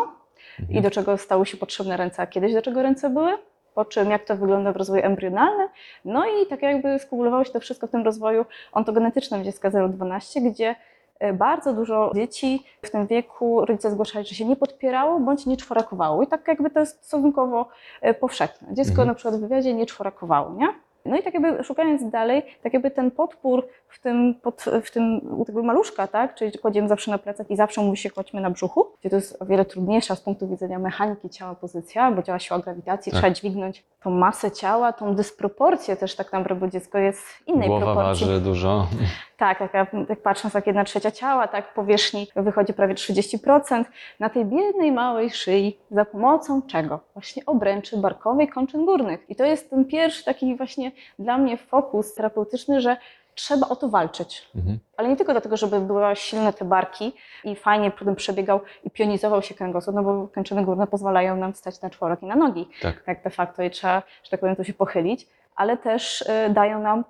i 0.70 0.80
do 0.80 0.90
czego 0.90 1.16
stały 1.18 1.46
się 1.46 1.56
potrzebne 1.56 1.96
ręce, 1.96 2.22
a 2.22 2.26
kiedyś 2.26 2.54
do 2.54 2.62
czego 2.62 2.82
ręce 2.82 3.10
były, 3.10 3.32
po 3.74 3.84
czym 3.84 4.10
jak 4.10 4.24
to 4.24 4.36
wygląda 4.36 4.72
w 4.72 4.76
rozwoju 4.76 5.02
embrionalnym, 5.04 5.68
no 6.04 6.24
i 6.26 6.46
tak 6.46 6.62
jakby 6.62 6.98
skumulowało 6.98 7.44
się 7.44 7.52
to 7.52 7.60
wszystko 7.60 7.86
w 7.86 7.90
tym 7.90 8.04
rozwoju 8.04 8.44
ontogenetycznym 8.72 9.44
dziecka 9.44 9.70
012, 9.70 10.40
gdzie 10.40 10.74
e, 11.18 11.32
bardzo 11.32 11.72
dużo 11.72 12.12
dzieci 12.14 12.64
w 12.82 12.90
tym 12.90 13.06
wieku 13.06 13.64
rodzice 13.64 13.90
zgłaszali, 13.90 14.26
że 14.26 14.34
się 14.34 14.44
nie 14.44 14.56
podpierało 14.56 15.20
bądź 15.20 15.46
nie 15.46 15.56
czworakowało. 15.56 16.22
I 16.22 16.26
tak 16.26 16.48
jakby 16.48 16.70
to 16.70 16.80
jest 16.80 17.04
stosunkowo 17.04 17.68
e, 18.00 18.14
powszechne. 18.14 18.68
Dziecko 18.74 18.90
Mhm. 18.92 19.08
na 19.08 19.14
przykład 19.14 19.36
w 19.36 19.40
wywiadzie 19.40 19.74
nie 19.74 19.86
czworakowało, 19.86 20.54
nie? 20.54 20.68
No 21.04 21.16
i 21.16 21.22
tak 21.22 21.34
jakby 21.34 21.64
szukając 21.64 22.10
dalej, 22.10 22.42
tak 22.62 22.72
jakby 22.72 22.90
ten 22.90 23.10
podpór 23.10 23.66
w 23.88 24.00
tym, 24.00 24.34
pod, 24.42 24.64
w 24.84 24.90
tym 24.90 25.20
u 25.38 25.44
tego 25.44 25.62
maluszka, 25.62 26.06
tak? 26.06 26.34
Czyli 26.34 26.58
kładziemy 26.58 26.88
zawsze 26.88 27.10
na 27.10 27.18
plecach 27.18 27.50
i 27.50 27.56
zawsze 27.56 27.80
mówi 27.80 27.96
się 27.96 28.10
kładźmy 28.10 28.40
na 28.40 28.50
brzuchu, 28.50 28.86
gdzie 29.00 29.10
to 29.10 29.16
jest 29.16 29.42
o 29.42 29.46
wiele 29.46 29.64
trudniejsza 29.64 30.16
z 30.16 30.20
punktu 30.20 30.48
widzenia 30.48 30.78
mechaniki 30.78 31.30
ciała 31.30 31.54
pozycja, 31.54 32.12
bo 32.12 32.22
działa 32.22 32.38
siła 32.38 32.58
grawitacji, 32.60 33.12
Tak. 33.12 33.20
trzeba 33.20 33.34
dźwignąć 33.34 33.84
tą 34.02 34.10
masę 34.10 34.50
ciała, 34.50 34.92
tą 34.92 35.14
dysproporcję 35.14 35.96
też 35.96 36.16
tak 36.16 36.32
naprawdę, 36.32 36.66
bo 36.66 36.68
dziecko 36.72 36.98
jest 36.98 37.20
w 37.20 37.48
innej 37.48 37.68
Głowa 37.68 37.84
proporcji. 37.84 38.26
waży 38.26 38.40
dużo. 38.40 38.86
Tak, 39.36 39.60
jak, 39.60 39.74
ja- 39.74 39.86
jak 40.08 40.20
patrząc 40.22 40.54
tak 40.54 40.66
jedna 40.66 40.84
trzecia 40.84 41.10
ciała, 41.10 41.48
tak 41.48 41.74
powierzchni 41.74 42.28
wychodzi 42.36 42.72
prawie 42.72 42.94
30%. 42.94 43.84
Na 44.20 44.28
tej 44.30 44.44
biednej 44.44 44.92
małej 44.92 45.30
szyi 45.30 45.78
za 45.90 46.04
pomocą 46.04 46.62
czego? 46.62 47.00
Właśnie 47.14 47.42
obręczy 47.46 47.96
barkowej 47.96 48.48
kończyn 48.48 48.84
górnych. 48.86 49.30
I 49.30 49.36
to 49.36 49.44
jest 49.44 49.70
ten 49.70 49.84
pierwszy 49.84 50.24
taki 50.24 50.56
właśnie 50.56 50.92
dla 51.18 51.38
mnie 51.38 51.56
fokus 51.56 52.14
terapeutyczny, 52.14 52.80
że 52.80 52.96
trzeba 53.34 53.68
o 53.68 53.76
to 53.76 53.88
walczyć. 53.88 54.48
Mhm. 54.56 54.78
Ale 54.96 55.08
nie 55.08 55.16
tylko 55.16 55.32
dlatego, 55.32 55.56
żeby 55.56 55.80
były 55.80 56.16
silne 56.16 56.52
te 56.52 56.64
barki 56.64 57.12
i 57.44 57.56
fajnie 57.56 57.90
potem 57.90 58.16
przebiegał 58.16 58.60
i 58.84 58.90
pionizował 58.90 59.42
się 59.42 59.54
kręgosłup, 59.54 59.94
no 59.96 60.02
bo 60.02 60.28
kończyny 60.34 60.64
górne 60.64 60.86
pozwalają 60.86 61.36
nam 61.36 61.54
stać 61.54 61.80
na 61.82 61.90
czworok 61.90 62.22
i 62.22 62.26
na 62.26 62.36
nogi. 62.36 62.68
Tak. 62.82 63.02
Tak 63.02 63.22
de 63.24 63.30
facto 63.30 63.62
i 63.62 63.70
trzeba, 63.70 64.02
że 64.24 64.30
tak 64.30 64.40
powiem, 64.40 64.56
tu 64.56 64.64
się 64.64 64.72
pochylić, 64.72 65.26
ale 65.56 65.76
też 65.76 66.20
y, 66.20 66.26
dają 66.50 66.80
nam 66.82 67.04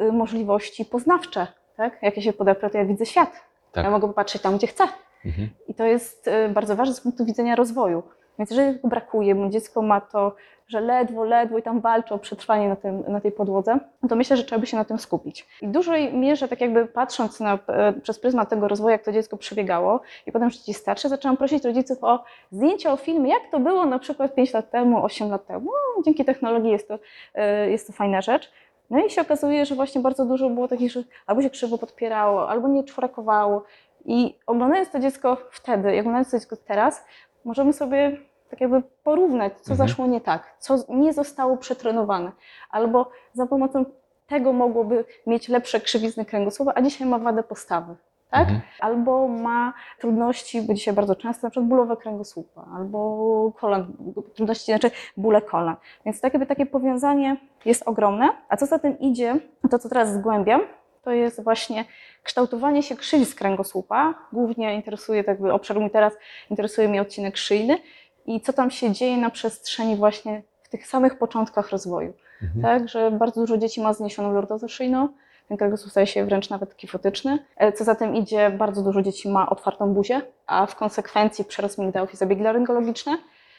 y, 0.00 0.12
możliwości 0.12 0.84
poznawcze, 0.84 1.46
tak? 1.80 2.02
Jak 2.02 2.16
ja 2.16 2.22
się 2.22 2.32
podeprę, 2.32 2.70
to 2.70 2.78
ja 2.78 2.84
widzę 2.84 3.06
świat. 3.06 3.32
Tak. 3.72 3.84
Ja 3.84 3.90
mogę 3.90 4.08
popatrzeć 4.08 4.42
tam, 4.42 4.56
gdzie 4.56 4.66
chcę. 4.66 4.84
Mhm. 5.26 5.48
I 5.68 5.74
to 5.74 5.84
jest 5.84 6.28
y, 6.28 6.48
bardzo 6.48 6.76
ważne 6.76 6.94
z 6.94 7.00
punktu 7.00 7.24
widzenia 7.24 7.56
rozwoju. 7.56 8.02
Więc 8.38 8.50
jeżeli 8.50 8.74
tego 8.74 8.88
brakuje, 8.88 9.34
bo 9.34 9.48
dziecko 9.48 9.82
ma 9.82 10.00
to, 10.00 10.34
że 10.68 10.80
ledwo, 10.80 11.24
ledwo 11.24 11.58
i 11.58 11.62
tam 11.62 11.80
walczy 11.80 12.14
o 12.14 12.18
przetrwanie 12.18 12.68
na, 12.68 12.76
tym, 12.76 13.04
na 13.08 13.20
tej 13.20 13.32
podłodze, 13.32 13.78
to 14.08 14.16
myślę, 14.16 14.36
że 14.36 14.44
trzeba 14.44 14.60
by 14.60 14.66
się 14.66 14.76
na 14.76 14.84
tym 14.84 14.98
skupić. 14.98 15.46
I 15.62 15.66
w 15.66 15.70
dużej 15.70 16.12
mierze, 16.12 16.48
tak 16.48 16.60
jakby 16.60 16.86
patrząc 16.86 17.40
na, 17.40 17.58
e, 17.66 17.92
przez 17.92 18.18
pryzmat 18.18 18.48
tego 18.48 18.68
rozwoju, 18.68 18.92
jak 18.92 19.02
to 19.02 19.12
dziecko 19.12 19.36
przebiegało 19.36 20.00
i 20.26 20.32
potem 20.32 20.50
dzieci 20.50 20.74
starsze, 20.74 21.08
zaczęłam 21.08 21.36
prosić 21.36 21.64
rodziców 21.64 21.98
o 22.02 22.24
zdjęcia, 22.50 22.92
o 22.92 22.96
filmy, 22.96 23.28
jak 23.28 23.42
to 23.50 23.60
było 23.60 23.86
na 23.86 23.98
przykład 23.98 24.34
5 24.34 24.52
lat 24.52 24.70
temu, 24.70 25.04
8 25.04 25.30
lat 25.30 25.46
temu. 25.46 25.70
No, 25.96 26.02
dzięki 26.02 26.24
technologii 26.24 26.70
jest 26.70 26.88
to, 26.88 26.98
e, 27.34 27.70
jest 27.70 27.86
to 27.86 27.92
fajna 27.92 28.20
rzecz. 28.20 28.52
No 28.90 28.98
i 29.06 29.10
się 29.10 29.20
okazuje, 29.22 29.66
że 29.66 29.74
właśnie 29.74 30.00
bardzo 30.00 30.24
dużo 30.24 30.50
było 30.50 30.68
takich, 30.68 30.92
że 30.92 31.02
albo 31.26 31.42
się 31.42 31.50
krzywo 31.50 31.78
podpierało, 31.78 32.48
albo 32.48 32.68
nie 32.68 32.84
czworakowało. 32.84 33.64
I 34.04 34.38
oglądając 34.46 34.90
to 34.90 34.98
dziecko 34.98 35.36
wtedy, 35.50 35.96
i 35.96 36.00
oglądając 36.00 36.30
to 36.30 36.36
dziecko 36.36 36.56
teraz, 36.56 37.04
możemy 37.44 37.72
sobie 37.72 38.16
tak 38.50 38.60
jakby 38.60 38.82
porównać, 39.04 39.52
co 39.60 39.72
Mhm. 39.72 39.88
zaszło 39.88 40.06
nie 40.06 40.20
tak, 40.20 40.56
co 40.58 40.76
nie 40.88 41.12
zostało 41.12 41.56
przetrenowane, 41.56 42.32
albo 42.70 43.10
za 43.32 43.46
pomocą 43.46 43.84
tego 44.26 44.52
mogłoby 44.52 45.04
mieć 45.26 45.48
lepsze 45.48 45.80
krzywizny 45.80 46.24
kręgosłupa, 46.24 46.72
a 46.74 46.82
dzisiaj 46.82 47.08
ma 47.08 47.18
wadę 47.18 47.42
postawy. 47.42 47.96
Tak? 48.30 48.40
Mhm. 48.40 48.60
Albo 48.80 49.28
ma 49.28 49.72
trudności, 49.98 50.62
bo 50.62 50.74
dzisiaj 50.74 50.94
bardzo 50.94 51.16
często, 51.16 51.46
na 51.46 51.50
przykład 51.50 51.68
bólowe 51.68 51.96
kręgosłupa, 51.96 52.66
albo 52.76 53.52
kolan, 53.56 53.92
trudności, 54.34 54.64
znaczy 54.64 54.90
bóle 55.16 55.42
kolan. 55.42 55.76
Więc 56.04 56.20
tak 56.20 56.34
jakby 56.34 56.46
takie 56.46 56.66
powiązanie 56.66 57.36
jest 57.64 57.82
ogromne. 57.88 58.28
A 58.48 58.56
co 58.56 58.66
za 58.66 58.78
tym 58.78 58.98
idzie, 58.98 59.36
to 59.70 59.78
co 59.78 59.88
teraz 59.88 60.12
zgłębiam, 60.12 60.60
to 61.02 61.10
jest 61.10 61.44
właśnie 61.44 61.84
kształtowanie 62.22 62.82
się 62.82 62.96
krzywisk 62.96 63.38
kręgosłupa. 63.38 64.14
Głównie 64.32 64.74
interesuje, 64.74 65.24
tak 65.24 65.28
jakby 65.28 65.52
obszar 65.52 65.80
mój 65.80 65.90
teraz, 65.90 66.12
interesuje 66.50 66.88
mnie 66.88 67.02
odcinek 67.02 67.36
szyjny 67.36 67.78
i 68.26 68.40
co 68.40 68.52
tam 68.52 68.70
się 68.70 68.92
dzieje 68.92 69.16
na 69.16 69.30
przestrzeni 69.30 69.96
właśnie 69.96 70.42
w 70.62 70.68
tych 70.68 70.86
samych 70.86 71.18
początkach 71.18 71.70
rozwoju. 71.70 72.12
Mhm. 72.42 72.62
Tak, 72.62 72.88
że 72.88 73.10
bardzo 73.10 73.40
dużo 73.40 73.58
dzieci 73.58 73.80
ma 73.80 73.92
zniesioną 73.92 74.32
lordozę 74.32 74.68
szyjną, 74.68 75.08
ten 75.50 75.56
kręgosłup 75.56 75.90
staje 75.90 76.06
się 76.06 76.24
wręcz 76.24 76.50
nawet 76.50 76.76
kifotyczny. 76.76 77.38
E, 77.56 77.72
Co 77.72 77.84
za 77.84 77.94
tym 77.94 78.16
idzie, 78.16 78.50
bardzo 78.50 78.82
dużo 78.82 79.02
dzieci 79.02 79.28
ma 79.28 79.50
otwartą 79.50 79.94
buzię, 79.94 80.22
a 80.46 80.66
w 80.66 80.76
konsekwencji 80.76 81.44
przerost 81.44 81.78
migdałów 81.78 82.14
i 82.14 82.16
zabiegi 82.16 82.42
laryngologiczne. 82.42 83.18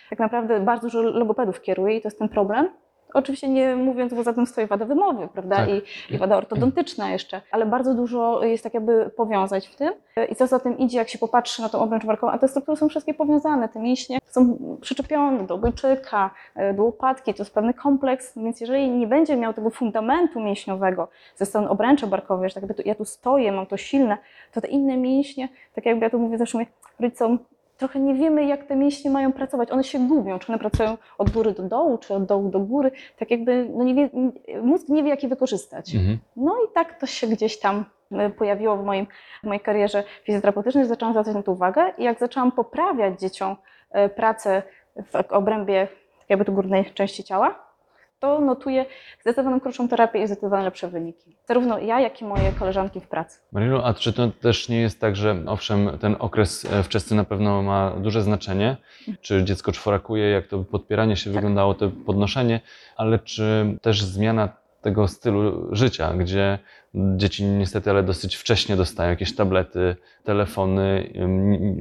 Tak 0.10 0.19
naprawdę 0.19 0.60
bardzo 0.60 0.88
dużo 0.88 1.01
logopedów 1.01 1.62
kieruje 1.62 1.97
i 1.97 2.01
to 2.01 2.08
jest 2.08 2.19
ten 2.19 2.30
problem. 2.30 2.69
Oczywiście 3.13 3.50
nie 3.50 3.76
mówiąc, 3.76 4.13
bo 4.13 4.24
za 4.24 4.34
tym 4.34 4.45
stoi 4.45 4.67
wada 4.67 4.86
wymowy, 4.86 5.28
prawda, 5.34 5.56
Tak. 5.56 5.69
I, 5.69 5.82
i 6.15 6.17
wada 6.17 6.38
ortodontyczna 6.38 7.12
jeszcze, 7.12 7.41
ale 7.52 7.65
bardzo 7.65 7.93
dużo 7.93 8.43
jest 8.43 8.63
tak 8.63 8.74
jakby 8.74 9.10
powiązać 9.10 9.67
w 9.67 9.76
tym. 9.76 9.93
I 10.30 10.36
co 10.36 10.47
za 10.47 10.60
tym 10.60 10.78
idzie, 10.78 10.97
jak 10.97 11.10
się 11.10 11.17
popatrzy 11.17 11.62
na 11.62 11.69
tą 11.69 11.80
obręcz 11.80 12.06
barkową, 12.06 12.32
a 12.32 12.38
te 12.38 12.47
struktury 12.47 12.78
są 12.78 12.89
wszystkie 12.89 13.13
powiązane, 13.13 13.69
te 13.69 13.80
mięśnie 13.80 14.19
są 14.26 14.58
przyczepione 14.82 15.47
do 15.47 15.56
obojczyka, 15.56 16.32
e, 16.56 16.74
do 16.74 16.84
łopatki, 16.84 17.34
to 17.34 17.43
jest 17.43 17.54
pewny 17.54 17.74
kompleks, 17.74 18.38
więc 18.38 18.62
jeżeli 18.62 18.89
nie 18.89 19.08
będzie 19.08 19.36
miał 19.38 19.54
tego 19.54 19.69
fundamentu 19.69 20.39
mięśniowego 20.39 21.08
ze 21.36 21.45
strony 21.45 21.69
obręczy 21.69 22.08
barkowej, 22.08 22.50
że 22.50 22.54
tak 22.54 22.63
jakby 22.63 22.84
tu, 22.84 22.89
ja 22.89 22.95
tu 22.95 23.06
stoję, 23.06 23.52
mam 23.52 23.65
to 23.65 23.78
silne, 23.78 24.17
to 24.52 24.62
te 24.62 24.67
inne 24.67 24.97
mięśnie, 24.97 25.50
tak 25.74 25.86
jakby 25.86 26.04
ja 26.04 26.10
tu 26.10 26.19
mówię 26.19 26.38
zawsze 26.38 26.58
mówię 26.58 26.71
rodzicom, 27.00 27.39
trochę 27.81 27.99
nie 27.99 28.15
wiemy, 28.15 28.45
jak 28.45 28.63
te 28.63 28.75
mięśnie 28.75 29.11
mają 29.11 29.33
pracować. 29.33 29.71
One 29.71 29.83
się 29.83 30.07
gubią, 30.07 30.39
czy 30.39 30.51
one 30.51 30.59
pracują 30.59 30.97
od 31.17 31.29
góry 31.29 31.51
do 31.51 31.63
dołu, 31.63 31.97
czy 31.97 32.13
od 32.13 32.25
dołu 32.25 32.49
do 32.49 32.59
góry. 32.59 32.91
Tak 33.17 33.31
jakby 33.31 33.69
no 33.75 33.83
nie 33.83 33.95
wie, 33.95 34.09
mózg 34.63 34.89
nie 34.89 35.03
wie, 35.03 35.09
jak 35.09 35.23
je 35.23 35.29
wykorzystać. 35.29 35.95
Mhm. 35.95 36.17
No 36.35 36.55
i 36.55 36.73
tak 36.73 36.99
to 36.99 37.05
się 37.05 37.27
gdzieś 37.27 37.59
tam 37.59 37.85
e, 38.11 38.29
pojawiło 38.29 38.77
w, 38.77 38.85
moim, 38.85 39.07
w 39.43 39.47
mojej 39.47 39.59
karierze 39.59 40.03
fizjoterapeutycznej, 40.23 40.85
zaczęłam 40.85 41.13
zwracać 41.13 41.35
na 41.35 41.43
to 41.43 41.51
uwagę 41.51 41.93
i 41.97 42.03
jak 42.03 42.19
zaczęłam 42.19 42.51
poprawiać 42.51 43.19
dzieciom 43.19 43.55
e, 43.91 44.09
pracę 44.09 44.63
w 44.95 45.15
obrębie 45.31 45.87
tak 46.19 46.29
jakby 46.29 46.45
tu 46.45 46.53
górnej 46.53 46.85
części 46.93 47.23
ciała, 47.23 47.70
to 48.21 48.41
notuję 48.41 48.86
zdecydowaną 49.21 49.60
krótszą 49.60 49.88
terapię 49.88 50.23
i 50.23 50.27
zdecydowanie 50.27 50.63
lepsze 50.65 50.88
wyniki. 50.88 51.36
Zarówno 51.47 51.79
ja, 51.79 51.99
jak 51.99 52.21
i 52.21 52.25
moje 52.25 52.51
koleżanki 52.51 52.99
w 52.99 53.07
pracy. 53.07 53.39
Marilu, 53.51 53.81
a 53.84 53.93
czy 53.93 54.13
to 54.13 54.27
też 54.27 54.69
nie 54.69 54.81
jest 54.81 54.99
tak, 55.01 55.15
że 55.15 55.36
owszem, 55.47 55.89
ten 55.99 56.15
okres 56.19 56.65
e, 56.73 56.84
wczesny 56.84 57.17
na 57.17 57.23
pewno 57.23 57.62
ma 57.62 57.91
duże 57.91 58.21
znaczenie, 58.21 58.77
czy 59.21 59.43
dziecko 59.43 59.71
czworakuje, 59.71 60.29
jak 60.29 60.47
to 60.47 60.60
podpieranie 60.63 61.15
się 61.15 61.23
Tak. 61.25 61.34
wyglądało, 61.34 61.73
to 61.73 61.91
podnoszenie, 62.05 62.60
ale 62.97 63.19
czy 63.19 63.77
też 63.81 64.01
zmiana 64.03 64.49
tego 64.81 65.07
stylu 65.07 65.69
życia, 65.75 66.13
gdzie 66.13 66.60
dzieci 67.15 67.43
niestety, 67.43 67.89
ale 67.89 68.03
dosyć 68.03 68.36
wcześnie 68.36 68.75
dostają 68.75 69.10
jakieś 69.10 69.36
tablety, 69.36 69.95
telefony, 70.23 71.13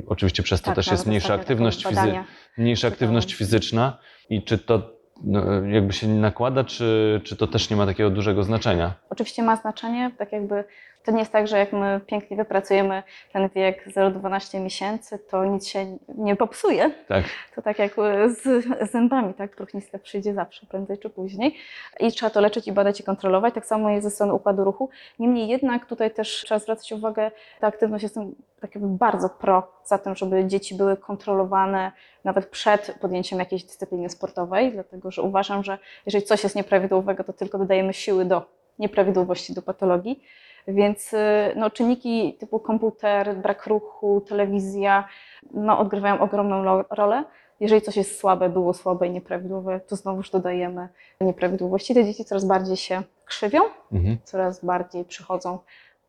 oczywiście 0.06 0.42
przez 0.42 0.60
to 0.60 0.66
Tak, 0.66 0.74
też 0.74 0.90
jest 0.90 1.06
mniejsza 1.06 1.34
aktywność, 1.34 1.86
fizy- 1.86 2.24
mniejsza 2.58 2.88
aktywność 2.88 3.34
fizyczna 3.34 3.98
i 4.30 4.42
czy 4.42 4.58
to 4.58 4.99
no, 5.24 5.62
jakby 5.66 5.92
się 5.92 6.08
nakłada, 6.08 6.64
czy, 6.64 7.20
czy 7.24 7.36
to 7.36 7.46
też 7.46 7.70
nie 7.70 7.76
ma 7.76 7.86
takiego 7.86 8.10
dużego 8.10 8.42
znaczenia? 8.42 8.94
Oczywiście 9.10 9.42
ma 9.42 9.56
znaczenie, 9.56 10.10
tak 10.18 10.32
jakby 10.32 10.64
to 11.04 11.12
nie 11.12 11.18
jest 11.18 11.32
tak, 11.32 11.48
że 11.48 11.58
jak 11.58 11.72
my 11.72 12.00
pięknie 12.06 12.36
wypracujemy 12.36 13.02
ten 13.32 13.48
wiek 13.48 13.88
0-12 13.88 14.60
miesięcy, 14.60 15.18
to 15.18 15.44
nic 15.44 15.68
się 15.68 15.98
nie 16.08 16.36
popsuje. 16.36 16.90
Tak. 17.08 17.24
To 17.54 17.62
tak 17.62 17.78
jak 17.78 17.94
z, 18.26 18.42
z 18.88 18.90
zębami, 18.92 19.34
tak? 19.34 19.56
Próchnictwo 19.56 19.98
przyjdzie 19.98 20.34
zawsze, 20.34 20.66
prędzej 20.66 20.98
czy 20.98 21.10
później. 21.10 21.56
I 22.00 22.12
trzeba 22.12 22.30
to 22.30 22.40
leczyć 22.40 22.68
i 22.68 22.72
badać 22.72 23.00
i 23.00 23.02
kontrolować. 23.02 23.54
Tak 23.54 23.66
samo 23.66 23.90
jest 23.90 24.04
ze 24.04 24.10
strony 24.10 24.34
układu 24.34 24.64
ruchu. 24.64 24.90
Niemniej 25.18 25.48
jednak 25.48 25.86
tutaj 25.86 26.10
też 26.10 26.42
trzeba 26.44 26.58
zwracać 26.58 26.92
uwagę, 26.92 27.30
ta 27.60 27.66
aktywność 27.66 28.02
jestem 28.02 28.34
tak 28.60 28.74
jakby 28.74 28.90
bardzo 28.90 29.28
pro 29.28 29.72
za 29.84 29.98
tym, 29.98 30.14
żeby 30.14 30.44
dzieci 30.44 30.74
były 30.74 30.96
kontrolowane 30.96 31.92
nawet 32.24 32.46
przed 32.46 32.94
podjęciem 33.00 33.38
jakiejś 33.38 33.64
dyscypliny 33.64 34.10
sportowej, 34.10 34.72
dlatego 34.72 35.10
że 35.10 35.22
uważam, 35.22 35.64
że 35.64 35.78
jeżeli 36.06 36.24
coś 36.24 36.42
jest 36.42 36.56
nieprawidłowego, 36.56 37.24
to 37.24 37.32
tylko 37.32 37.58
dodajemy 37.58 37.94
siły 37.94 38.24
do 38.24 38.42
nieprawidłowości, 38.78 39.54
do 39.54 39.62
patologii. 39.62 40.22
Więc 40.68 41.12
y, 41.12 41.16
no, 41.56 41.70
czynniki 41.70 42.36
typu 42.40 42.58
komputer, 42.58 43.36
brak 43.36 43.66
ruchu, 43.66 44.20
telewizja 44.28 45.08
no, 45.50 45.78
odgrywają 45.78 46.20
ogromną 46.20 46.82
rolę. 46.90 47.24
Jeżeli 47.60 47.82
coś 47.82 47.96
jest 47.96 48.18
słabe, 48.20 48.48
było 48.48 48.74
słabe 48.74 49.06
i 49.06 49.10
nieprawidłowe, 49.10 49.80
to 49.80 49.96
znowuż 49.96 50.30
dodajemy 50.30 50.88
nieprawidłowości. 51.20 51.94
Te 51.94 52.04
dzieci 52.04 52.24
coraz 52.24 52.44
bardziej 52.44 52.76
się 52.76 53.02
krzywią, 53.24 53.60
Mhm. 53.92 54.18
coraz 54.24 54.64
bardziej 54.64 55.04
przychodzą 55.04 55.58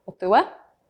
otyłe 0.06 0.44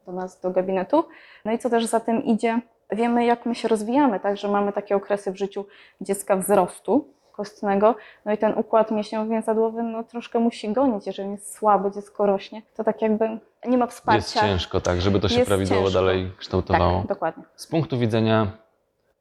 do 0.05 0.11
nas, 0.11 0.39
do 0.41 0.49
gabinetu. 0.51 1.03
No 1.45 1.51
i 1.51 1.59
co 1.59 1.69
też 1.69 1.85
za 1.85 1.99
tym 1.99 2.23
idzie, 2.23 2.59
wiemy 2.91 3.25
jak 3.25 3.45
my 3.45 3.55
się 3.55 3.67
rozwijamy, 3.67 4.19
tak, 4.19 4.37
że 4.37 4.47
mamy 4.47 4.73
takie 4.73 4.95
okresy 4.95 5.31
w 5.31 5.37
życiu 5.37 5.65
dziecka 6.01 6.35
wzrostu 6.35 7.07
kostnego, 7.31 7.95
no 8.25 8.31
i 8.33 8.37
ten 8.37 8.53
układ 8.57 8.91
mięśniowo-więzadłowy 8.91 9.83
no, 9.83 10.03
troszkę 10.03 10.39
musi 10.39 10.69
gonić, 10.73 11.07
jeżeli 11.07 11.31
jest 11.31 11.53
słaby, 11.53 11.91
dziecko 11.91 12.25
rośnie, 12.25 12.61
to 12.75 12.83
tak 12.83 13.01
jakby 13.01 13.39
nie 13.67 13.77
ma 13.77 13.87
wsparcia. 13.87 14.17
Jest 14.19 14.33
ciężko, 14.39 14.81
tak, 14.81 15.01
żeby 15.01 15.19
to 15.19 15.29
się 15.29 15.35
Jest 15.35 15.47
prawidłowo 15.47 15.83
ciężko. 15.83 15.99
dalej 15.99 16.31
kształtowało. 16.37 16.99
Tak, 16.99 17.07
dokładnie. 17.07 17.43
Z 17.55 17.67
punktu 17.67 17.97
widzenia 17.99 18.47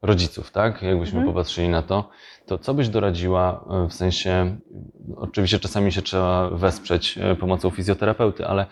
rodziców, 0.01 0.51
tak, 0.51 0.81
jakbyśmy 0.81 1.19
Mhm. 1.19 1.33
popatrzyli 1.35 1.69
na 1.69 1.81
to, 1.81 2.09
to 2.45 2.57
co 2.57 2.73
byś 2.73 2.89
doradziła 2.89 3.65
e, 3.69 3.87
w 3.87 3.93
sensie, 3.93 4.57
oczywiście 5.17 5.59
czasami 5.59 5.91
się 5.91 6.01
trzeba 6.01 6.49
wesprzeć 6.49 7.17
e, 7.17 7.35
pomocą 7.35 7.69
fizjoterapeuty, 7.69 8.47
ale 8.47 8.65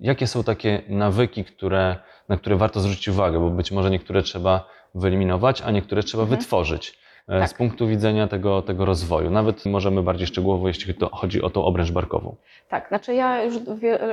jakie 0.00 0.26
są 0.26 0.44
takie 0.44 0.82
nawyki, 0.88 1.44
które 1.44 1.96
na 2.28 2.36
które 2.36 2.56
warto 2.56 2.80
zwrócić 2.80 3.08
uwagę, 3.08 3.40
bo 3.40 3.50
być 3.50 3.72
może 3.72 3.90
niektóre 3.90 4.22
trzeba 4.22 4.68
wyeliminować, 4.94 5.62
a 5.62 5.70
niektóre 5.70 6.02
trzeba 6.02 6.22
Mhm. 6.22 6.40
wytworzyć. 6.40 6.98
E, 7.28 7.40
Tak. 7.40 7.48
Z 7.48 7.54
punktu 7.54 7.86
widzenia 7.86 8.28
tego, 8.28 8.62
tego 8.62 8.84
rozwoju. 8.84 9.30
Nawet 9.30 9.66
możemy 9.66 10.02
bardziej 10.02 10.26
szczegółowo, 10.26 10.68
jeśli 10.68 10.94
chodzi 11.12 11.42
o 11.42 11.50
tą 11.50 11.64
obręcz 11.64 11.90
barkową. 11.90 12.36
Tak, 12.68 12.88
znaczy 12.88 13.14
ja 13.14 13.42
już 13.42 13.54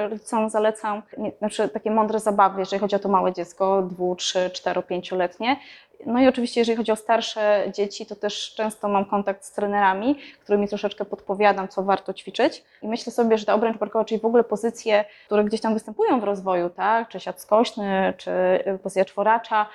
rodzicom 0.09 0.49
zalecam 0.49 1.01
nie, 1.17 1.31
znaczy 1.39 1.69
takie 1.69 1.91
mądre 1.91 2.19
zabawy, 2.19 2.59
jeżeli 2.59 2.79
chodzi 2.79 2.95
o 2.95 2.99
to 2.99 3.09
małe 3.09 3.33
dziecko, 3.33 3.81
dwu, 3.81 4.15
trzy, 4.15 4.49
cztero, 4.53 4.81
pięcioletnie. 4.81 5.57
No 6.05 6.19
i 6.19 6.27
oczywiście, 6.27 6.61
jeżeli 6.61 6.77
chodzi 6.77 6.91
o 6.91 6.95
starsze 6.95 7.63
dzieci, 7.73 8.05
to 8.05 8.15
też 8.15 8.53
często 8.55 8.89
mam 8.89 9.05
kontakt 9.05 9.45
z 9.45 9.51
trenerami, 9.51 10.15
którymi 10.43 10.67
troszeczkę 10.67 11.05
podpowiadam, 11.05 11.67
co 11.67 11.83
warto 11.83 12.13
ćwiczyć. 12.13 12.63
I 12.81 12.87
myślę 12.87 13.11
sobie, 13.11 13.37
że 13.37 13.45
ta 13.45 13.53
obręcz 13.53 13.77
barkowa, 13.77 14.05
czyli 14.05 14.21
w 14.21 14.25
ogóle 14.25 14.43
pozycje, 14.43 15.05
które 15.25 15.43
gdzieś 15.43 15.61
tam 15.61 15.73
występują 15.73 16.19
w 16.19 16.23
rozwoju, 16.23 16.69
tak, 16.69 17.09
czy 17.09 17.19
siat 17.19 17.41
skośny, 17.41 18.13
czy 18.17 18.31
y, 18.67 18.79
pozycja 18.83 19.05
czworacza, 19.05 19.65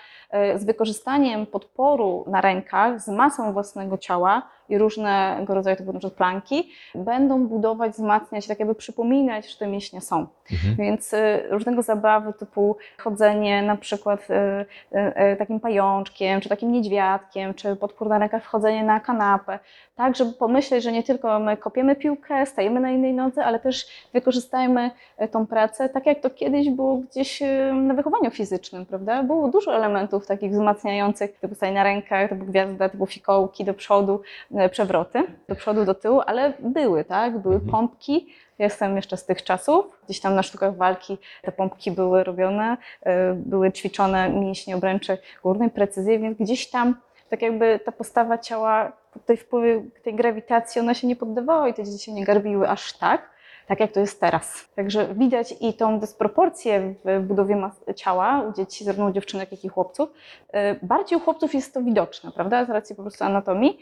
y, 0.55 0.59
z 0.59 0.65
wykorzystaniem 0.65 1.47
podporu 1.47 2.25
na 2.27 2.41
rękach, 2.41 3.01
z 3.01 3.09
masą 3.09 3.53
własnego 3.53 3.99
ciała 3.99 4.58
i 4.69 4.79
różnego 4.79 5.55
rodzaju 5.55 5.77
typu 5.77 5.93
na 5.93 5.99
przykład 5.99 6.17
planki, 6.17 6.71
będą 6.95 7.47
budować, 7.47 7.93
wzmacniać, 7.93 8.47
tak 8.47 8.59
jakby 8.59 8.75
przypominać, 8.75 9.53
że 9.53 9.59
te 9.59 9.67
mięśnie 9.67 10.01
są. 10.01 10.27
Mhm. 10.53 10.77
Więc 10.77 11.13
y, 11.13 11.43
różnego 11.51 11.83
zabawy 11.83 12.33
typu 12.33 12.77
chodzenie 12.99 13.63
na 13.63 13.77
przykład 13.77 14.29
y, 14.31 14.99
y, 15.33 15.37
takim 15.37 15.61
pajączkiem, 15.61 16.41
czy 16.41 16.49
takim 16.49 16.73
niedźwiadkiem, 16.73 17.55
czy 17.55 17.77
podpór 17.77 18.09
na 18.09 18.19
rękach 18.19 18.45
wchodzenie 18.45 18.85
na 18.85 19.01
kanapę, 19.01 19.59
tak, 19.99 20.17
żeby 20.17 20.33
pomyśleć, 20.33 20.85
że 20.85 20.93
nie 20.93 21.03
tylko 21.03 21.39
my 21.39 21.57
kopiemy 21.57 21.97
piłkę, 21.97 22.47
stajemy 22.47 22.81
na 22.81 22.91
innej 22.91 23.13
nodze, 23.15 23.45
ale 23.45 23.59
też 23.59 23.87
wykorzystajmy 24.13 24.91
y, 25.23 25.29
tą 25.29 25.47
pracę, 25.47 25.89
tak 25.89 26.07
jak 26.07 26.21
to 26.21 26.31
kiedyś 26.31 26.71
było 26.71 26.97
gdzieś 26.97 27.43
na 27.73 27.95
wychowaniu 27.95 28.31
fizycznym, 28.31 28.87
prawda? 28.87 29.23
Było 29.23 29.49
dużo 29.49 29.75
elementów 29.77 30.27
takich 30.27 30.51
wzmacniających, 30.53 31.39
typu 31.41 31.55
staj 31.55 31.73
na 31.73 31.83
rękach, 31.85 32.29
typu 32.29 32.45
gwiazda, 32.45 32.89
typu 32.89 33.07
fikołki 33.07 33.65
do 33.65 33.75
przodu, 33.75 34.21
y, 34.67 34.69
przewroty, 34.69 35.23
do 35.49 35.55
przodu, 35.57 35.85
do 35.85 35.95
tyłu, 35.95 36.21
ale 36.27 36.53
były, 36.61 37.05
tak? 37.05 37.39
Były 37.39 37.55
Mhm. 37.55 37.71
pompki, 37.73 38.27
ja 38.59 38.65
jestem 38.65 38.97
jeszcze 38.97 39.17
z 39.17 39.25
tych 39.27 39.45
czasów. 39.45 40.01
Gdzieś 40.05 40.21
tam 40.21 40.35
na 40.35 40.43
sztukach 40.43 40.77
walki 40.77 41.19
te 41.43 41.53
pompki 41.53 41.91
były 41.91 42.25
robione, 42.25 42.77
y, 43.07 43.11
były 43.35 43.73
ćwiczone 43.73 44.29
mięśnie 44.31 44.77
obręczy 44.77 45.19
górnej, 45.43 45.71
precyzji, 45.71 46.19
więc 46.19 46.39
gdzieś 46.39 46.71
tam 46.71 46.95
tak 47.29 47.43
jakby 47.43 47.81
ta 47.85 47.93
postawa 47.93 48.39
ciała 48.39 48.93
pod 49.13 49.25
tej 49.25 49.37
wpływie 49.37 49.83
tej 50.03 50.15
grawitacji, 50.15 50.81
ona 50.81 50.95
się 50.95 51.07
nie 51.07 51.17
poddawała 51.17 51.69
i 51.69 51.75
te 51.75 51.85
dzieci 51.85 52.05
się 52.05 52.13
nie 52.13 52.25
garbiły 52.25 52.69
aż 52.69 52.93
tak, 52.93 53.31
tak 53.67 53.81
jak 53.81 53.93
to 53.93 54.01
jest 54.01 54.21
teraz. 54.21 54.69
Także 54.77 55.15
widać 55.15 55.55
i 55.61 55.75
tą 55.75 56.01
dysproporcję 56.01 56.95
w 57.05 57.21
budowie 57.21 57.71
ciała 57.97 58.43
u 58.43 58.53
dzieci, 58.53 58.85
zarówno 58.85 59.07
u 59.07 59.13
dziewczynek, 59.13 59.53
jak 59.53 59.65
i 59.65 59.69
chłopców. 59.69 60.11
Y, 60.11 60.79
Bardziej 60.83 61.19
u 61.19 61.21
chłopców 61.21 61.55
jest 61.55 61.75
to 61.75 61.83
widoczne, 61.83 62.33
prawda, 62.33 62.65
z 62.65 62.71
racji 62.71 62.97
po 62.97 63.03
prostu 63.03 63.25
anatomii, 63.25 63.79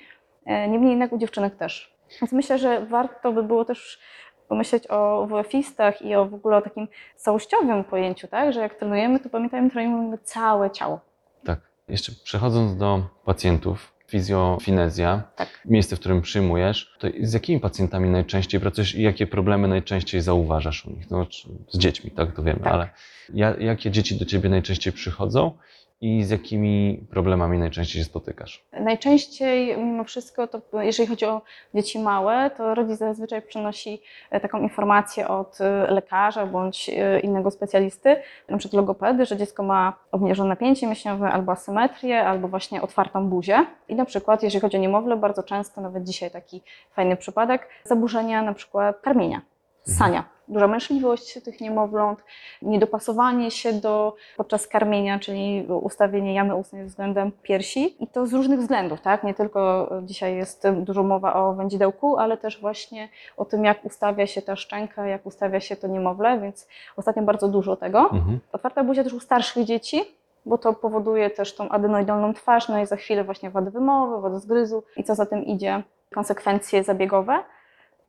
y, 0.47 0.69
niemniej 0.69 0.91
jednak 0.91 1.13
u 1.13 1.19
dziewczynek 1.19 1.57
też. 1.57 1.97
Więc 2.21 2.33
myślę, 2.33 2.59
że 2.59 2.87
warto 2.87 3.33
by 3.33 3.43
było 3.43 3.65
też 3.65 4.01
pomyśleć 4.49 4.91
o 4.91 5.27
WF-istach 5.27 6.03
i 6.03 6.15
o 6.15 6.27
w 6.27 6.35
ogóle 6.35 6.57
o 6.57 6.63
takim 6.63 6.89
całościowym 7.17 7.85
pojęciu, 7.85 8.29
tak? 8.29 8.53
że 8.53 8.61
jak 8.61 8.75
trenujemy, 8.75 9.21
to 9.21 9.29
pamiętajmy, 9.29 9.71
trenujemy 9.71 10.19
całe 10.19 10.71
ciało. 10.71 11.01
Tak. 11.45 11.61
Jeszcze 11.89 12.13
przechodząc 12.25 12.77
do 12.77 13.07
pacjentów, 13.25 13.93
fizjofinezja, 14.09 15.23
Tak. 15.37 15.61
miejsce, 15.65 15.97
w 15.97 16.01
którym 16.01 16.23
przyjmujesz, 16.23 16.97
to 16.99 17.09
z 17.23 17.33
jakimi 17.33 17.61
pacjentami 17.61 18.09
najczęściej 18.09 18.61
pracujesz 18.61 18.95
i 18.95 19.03
jakie 19.03 19.27
problemy 19.27 19.69
najczęściej 19.69 20.21
zauważasz 20.21 20.85
u 20.87 20.91
nich? 20.91 21.11
No, 21.11 21.27
z 21.69 21.79
dziećmi, 21.79 22.11
tak, 22.11 22.35
to 22.37 22.43
wiemy, 22.43 22.61
Tak. 22.61 22.73
ale 22.73 22.89
ja, 23.35 23.57
jakie 23.57 23.91
dzieci 23.91 24.17
do 24.19 24.25
ciebie 24.25 24.49
najczęściej 24.49 24.93
przychodzą 24.93 25.53
i 26.01 26.25
z 26.25 26.31
jakimi 26.31 27.07
problemami 27.11 27.59
najczęściej 27.59 28.03
się 28.03 28.09
spotykasz? 28.09 28.65
Najczęściej 28.81 29.79
mimo 29.79 30.05
wszystko, 30.05 30.47
to 30.47 30.83
jeżeli 30.83 31.09
chodzi 31.09 31.25
o 31.25 31.43
dzieci 31.75 31.99
małe, 31.99 32.51
to 32.57 32.75
rodzic 32.75 32.99
zazwyczaj 32.99 33.43
przynosi 33.43 34.03
e, 34.31 34.41
taką 34.41 34.63
informację 34.63 35.29
od 35.29 35.61
e, 35.61 35.91
lekarza 35.91 36.47
bądź 36.47 36.89
e, 36.89 37.21
innego 37.21 37.51
specjalisty, 37.51 38.17
przykład 38.59 38.73
logopedy, 38.73 39.27
że 39.27 39.37
dziecko 39.37 39.63
ma 39.63 39.93
obniżone 40.13 40.49
napięcie 40.49 40.87
mięśniowe 40.87 41.31
albo 41.31 41.53
asymetrię, 41.53 42.21
albo 42.25 42.49
właśnie 42.49 42.83
otwartą 42.83 43.29
buzię. 43.29 43.67
I 43.89 43.95
na 43.95 44.05
przykład, 44.05 44.43
jeżeli 44.43 44.61
chodzi 44.61 44.77
o 44.77 44.81
niemowlę, 44.81 45.17
bardzo 45.17 45.43
często, 45.43 45.81
nawet 45.81 46.05
dzisiaj 46.05 46.31
taki 46.31 46.63
fajny 46.93 47.17
przypadek, 47.17 47.69
zaburzenia 47.85 48.43
na 48.43 48.55
przykład 48.55 49.01
karmienia, 49.01 49.41
ssania. 49.87 50.25
Duża 50.49 50.69
mężliwość 50.69 51.43
tych 51.43 51.61
niemowląt, 51.61 52.25
niedopasowanie 52.63 53.51
się 53.51 53.73
do 53.73 54.15
podczas 54.37 54.67
karmienia, 54.67 55.19
czyli 55.19 55.67
ustawienie 55.83 56.35
jamy 56.35 56.55
ustnej 56.55 56.85
względem 56.85 57.33
piersi 57.43 58.03
i 58.03 58.07
to 58.07 58.27
z 58.27 58.33
różnych 58.33 58.61
względów, 58.61 59.01
tak? 59.01 59.25
Nie 59.25 59.35
tylko 59.35 59.91
dzisiaj 60.03 60.37
jest 60.37 60.69
dużo 60.71 61.03
mowa 61.03 61.35
o 61.35 61.55
wędzidełku, 61.55 62.17
ale 62.17 62.37
też 62.37 62.61
właśnie 62.61 63.09
o 63.37 63.45
tym, 63.45 63.65
jak 63.65 63.85
ustawia 63.85 64.27
się 64.27 64.43
ta 64.43 64.57
szczęka, 64.57 65.07
jak 65.07 65.27
ustawia 65.27 65.61
się 65.61 65.77
to 65.77 65.87
niemowlę, 65.87 66.41
więc 66.41 66.69
ostatnio 66.97 67.23
bardzo 67.23 67.49
dużo 67.49 67.77
tego. 67.77 68.01
Mhm. 68.01 68.41
Otwarta 68.53 68.85
buzia 68.85 69.05
też 69.05 69.13
u 69.13 69.21
starszych 69.21 69.65
dzieci, 69.65 70.03
bo 70.47 70.59
to 70.59 70.73
powoduje 70.73 71.31
też 71.31 71.55
tą 71.55 71.69
adenoidalną 71.69 72.35
twarz, 72.35 72.69
no 72.69 72.81
i 72.81 72.87
za 72.87 72.97
chwilę 72.97 73.25
właśnie 73.25 73.51
wady 73.51 73.71
wymowy, 73.71 74.23
wady 74.23 74.41
zgryzu 74.41 74.83
i 74.97 75.05
co 75.05 75.15
za 75.15 75.27
tym 75.27 75.45
idzie, 75.45 75.83
konsekwencje 76.15 76.85
zabiegowe. 76.85 77.45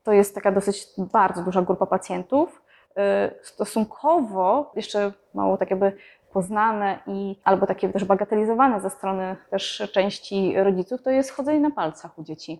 To 0.07 0.11
jest 0.13 0.35
taka 0.35 0.51
dosyć 0.51 0.87
bardzo 0.97 1.41
duża 1.43 1.61
grupa 1.61 1.85
pacjentów. 1.85 2.61
Yy, 2.95 3.03
Stosunkowo 3.43 4.71
jeszcze 4.75 5.11
mało 5.33 5.57
tak 5.57 5.69
jakby 5.69 5.91
poznane 6.33 6.99
i 7.07 7.35
albo 7.43 7.67
takie 7.67 7.89
też 7.89 8.05
bagatelizowane 8.05 8.81
ze 8.81 8.89
strony 8.89 9.35
też 9.49 9.89
części 9.93 10.53
rodziców, 10.63 11.01
to 11.03 11.09
jest 11.09 11.31
chodzenie 11.31 11.59
na 11.59 11.71
palcach 11.71 12.19
u 12.19 12.23
dzieci. 12.23 12.59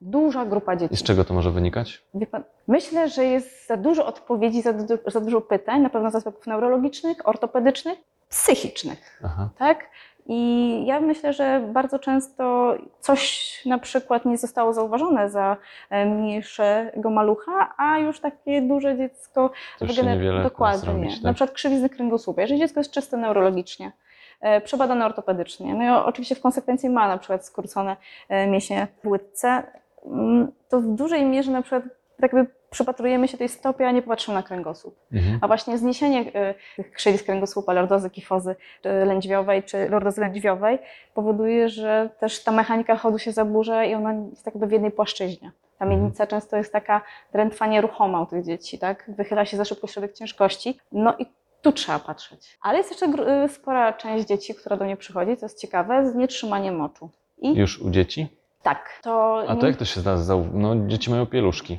Duża 0.00 0.44
grupa 0.44 0.76
dzieci. 0.76 0.94
I 0.94 0.96
z 0.96 1.02
czego 1.02 1.24
to 1.24 1.34
może 1.34 1.50
wynikać? 1.50 2.02
Pan, 2.30 2.42
myślę, 2.68 3.08
że 3.08 3.24
jest 3.24 3.66
za 3.66 3.76
dużo 3.76 4.06
odpowiedzi, 4.06 4.62
za, 4.62 4.72
du- 4.72 4.98
za 5.06 5.20
dużo 5.20 5.40
pytań, 5.40 5.80
na 5.80 5.90
pewno 5.90 6.10
z 6.10 6.14
aspektów 6.14 6.46
neurologicznych, 6.46 7.28
ortopedycznych, 7.28 7.98
psychicznych, 8.28 9.20
Aha. 9.24 9.48
tak? 9.58 9.86
I 10.32 10.82
ja 10.86 11.00
myślę, 11.00 11.32
że 11.32 11.60
bardzo 11.72 11.98
często 11.98 12.74
coś 13.00 13.52
na 13.66 13.78
przykład 13.78 14.24
nie 14.24 14.38
zostało 14.38 14.72
zauważone 14.72 15.30
za 15.30 15.56
e, 15.90 16.06
mniejszego 16.06 17.10
malucha, 17.10 17.74
a 17.76 17.98
już 17.98 18.20
takie 18.20 18.62
duże 18.62 18.96
dziecko 18.96 19.50
wygener- 19.80 20.42
dokładnie 20.42 20.78
zrobić, 20.78 21.14
tak? 21.14 21.24
Na 21.24 21.32
przykład 21.32 21.54
krzywizny 21.54 21.88
kręgosłupa. 21.88 22.40
Jeżeli 22.42 22.60
dziecko 22.60 22.80
jest 22.80 22.90
czyste 22.90 23.16
neurologicznie, 23.16 23.92
e, 24.40 24.60
przebadane 24.60 25.06
ortopedycznie, 25.06 25.74
no 25.74 25.84
i 25.84 25.88
oczywiście 25.88 26.34
w 26.34 26.40
konsekwencji 26.40 26.90
ma 26.90 27.08
na 27.08 27.18
przykład 27.18 27.46
skrócone 27.46 27.96
e, 28.28 28.46
mięśnie 28.46 28.86
w 29.04 29.08
łydce, 29.08 29.62
mm, 30.06 30.52
to 30.68 30.80
w 30.80 30.86
dużej 30.86 31.24
mierze 31.24 31.52
na 31.52 31.62
przykład 31.62 31.82
tak 32.20 32.32
jakby 32.32 32.59
przypatrujemy 32.70 33.28
się 33.28 33.38
tej 33.38 33.48
stopie, 33.48 33.88
a 33.88 33.90
nie 33.90 34.02
popatrzymy 34.02 34.34
na 34.34 34.42
kręgosłup. 34.42 34.96
Mhm. 35.12 35.38
A 35.42 35.46
właśnie 35.46 35.78
zniesienie 35.78 36.20
y, 36.20 36.54
tych 36.76 36.92
krzywisk 36.92 37.24
kręgosłupa, 37.24 37.72
lordozy 37.72 38.10
kifozy 38.10 38.56
lędźwiowej, 38.84 39.62
czy 39.62 39.88
lordozy 39.88 40.20
lędźwiowej 40.20 40.78
powoduje, 41.14 41.68
że 41.68 42.10
też 42.20 42.42
ta 42.44 42.52
mechanika 42.52 42.96
chodu 42.96 43.18
się 43.18 43.32
zaburza 43.32 43.84
i 43.84 43.94
ona 43.94 44.12
jest 44.30 44.46
jakby 44.46 44.66
w 44.66 44.72
jednej 44.72 44.90
płaszczyźnie. 44.90 45.52
Ta 45.78 45.84
Mhm. 45.84 46.00
miednica 46.00 46.26
często 46.26 46.56
jest 46.56 46.72
taka 46.72 47.00
drętwa 47.32 47.66
nieruchoma 47.66 48.22
u 48.22 48.26
tych 48.26 48.44
dzieci, 48.44 48.78
tak? 48.78 49.10
Wychyla 49.16 49.44
się 49.44 49.56
za 49.56 49.64
szybko 49.64 49.86
środek 49.86 50.12
ciężkości. 50.12 50.78
No 50.92 51.14
i 51.18 51.26
tu 51.62 51.72
trzeba 51.72 51.98
patrzeć. 51.98 52.58
Ale 52.62 52.78
jest 52.78 52.90
jeszcze 52.90 53.06
y, 53.44 53.48
spora 53.48 53.92
część 53.92 54.26
dzieci, 54.26 54.54
która 54.54 54.76
do 54.76 54.84
mnie 54.84 54.96
przychodzi, 54.96 55.36
co 55.36 55.46
jest 55.46 55.60
ciekawe, 55.60 56.10
z 56.10 56.14
nietrzymaniem 56.14 56.76
moczu. 56.76 57.10
I 57.38 57.54
Już 57.54 57.80
u 57.82 57.90
dzieci? 57.90 58.26
tak, 58.62 59.00
to, 59.02 59.42
A 59.48 59.56
to 59.56 59.66
jak 59.66 59.76
to 59.76 59.84
się 59.84 60.00
da? 60.00 60.16
zau- 60.16 60.50
No, 60.54 60.76
dzieci 60.86 61.10
mają 61.10 61.26
pieluszki. 61.26 61.78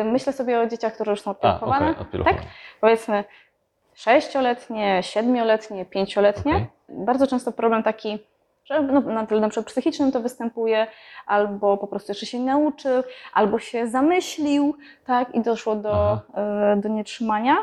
Y, 0.00 0.04
myślę 0.04 0.32
sobie 0.32 0.60
o 0.60 0.66
dzieciach, 0.66 0.94
które 0.94 1.10
już 1.10 1.20
są 1.20 1.30
opiekowane. 1.30 1.98
odpieluchowane. 1.98 2.38
tak? 2.38 2.48
powiedzmy 2.80 3.24
sześcioletnie, 3.96 5.02
siedmioletnie, 5.02 5.84
pięcioletnie. 5.84 6.52
Okej. 6.52 6.66
Bardzo 6.88 7.26
często 7.26 7.52
problem 7.52 7.82
taki, 7.82 8.18
że 8.64 8.82
no, 8.82 9.00
na 9.00 9.26
tyle 9.26 9.40
na 9.40 9.48
przykład 9.48 9.66
psychicznym 9.66 10.12
to 10.12 10.20
występuje, 10.20 10.86
albo 11.26 11.76
po 11.76 11.86
prostu 11.86 12.10
jeszcze 12.10 12.26
się 12.26 12.38
nie 12.38 12.46
nauczył, 12.46 13.02
albo 13.34 13.58
się 13.58 13.88
zamyślił, 13.88 14.76
tak, 15.06 15.34
i 15.34 15.40
doszło 15.40 15.76
do, 15.76 16.20
e, 16.34 16.76
do 16.76 16.88
nietrzymania 16.88 17.56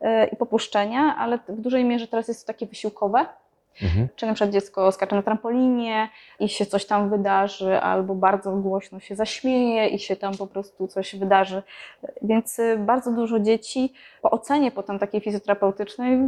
e, 0.00 0.26
i 0.26 0.36
popuszczenia, 0.36 1.16
ale 1.18 1.38
w 1.48 1.60
dużej 1.60 1.84
mierze 1.84 2.06
teraz 2.06 2.28
jest 2.28 2.46
to 2.46 2.52
takie 2.52 2.66
wysiłkowe, 2.66 3.26
Mhm. 3.82 4.08
czy 4.16 4.26
na 4.26 4.34
przykład 4.34 4.52
dziecko 4.52 4.92
skacze 4.92 5.16
na 5.16 5.22
trampolinie 5.22 6.08
i 6.40 6.48
się 6.48 6.66
coś 6.66 6.86
tam 6.86 7.10
wydarzy, 7.10 7.80
albo 7.80 8.14
bardzo 8.14 8.52
głośno 8.52 9.00
się 9.00 9.14
zaśmieje 9.16 9.88
i 9.88 9.98
się 9.98 10.16
tam 10.16 10.36
po 10.36 10.46
prostu 10.46 10.88
coś 10.88 11.16
wydarzy. 11.16 11.62
Więc 12.22 12.58
y, 12.58 12.76
bardzo 12.78 13.12
dużo 13.12 13.40
dzieci 13.40 13.92
po 14.22 14.30
ocenie 14.30 14.70
potem 14.70 14.98
takiej 14.98 15.20
fizjoterapeutycznej 15.20 16.18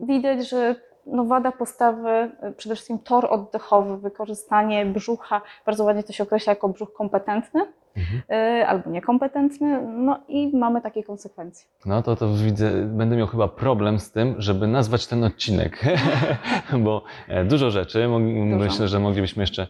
widać, 0.00 0.48
że 0.48 0.74
no 1.06 1.24
wada 1.24 1.52
postawy, 1.52 2.30
y, 2.48 2.52
przede 2.52 2.74
wszystkim 2.74 2.98
tor 2.98 3.26
oddechowy, 3.30 3.96
wykorzystanie 3.96 4.86
brzucha, 4.86 5.40
bardzo 5.66 5.84
ładnie 5.84 6.02
to 6.02 6.12
się 6.12 6.24
określa 6.24 6.50
jako 6.50 6.68
brzuch 6.68 6.92
kompetentny, 6.92 7.60
Mhm. 7.96 8.22
y, 8.60 8.66
albo 8.66 8.90
niekompetentny, 8.90 9.82
no 9.98 10.18
i 10.28 10.56
mamy 10.56 10.80
takie 10.82 11.02
konsekwencje. 11.02 11.68
No 11.86 12.02
to 12.02 12.16
to 12.16 12.34
widzę, 12.34 12.70
będę 12.86 13.16
miał 13.16 13.26
chyba 13.26 13.48
problem 13.48 13.98
z 14.00 14.12
tym, 14.12 14.34
żeby 14.38 14.66
nazwać 14.66 15.06
ten 15.06 15.24
odcinek, 15.24 15.84
bo 16.84 17.02
e, 17.28 17.44
dużo 17.44 17.70
rzeczy, 17.70 18.08
mo- 18.08 18.18
myślę, 18.58 18.88
że 18.88 19.00
moglibyśmy 19.00 19.42
jeszcze 19.42 19.66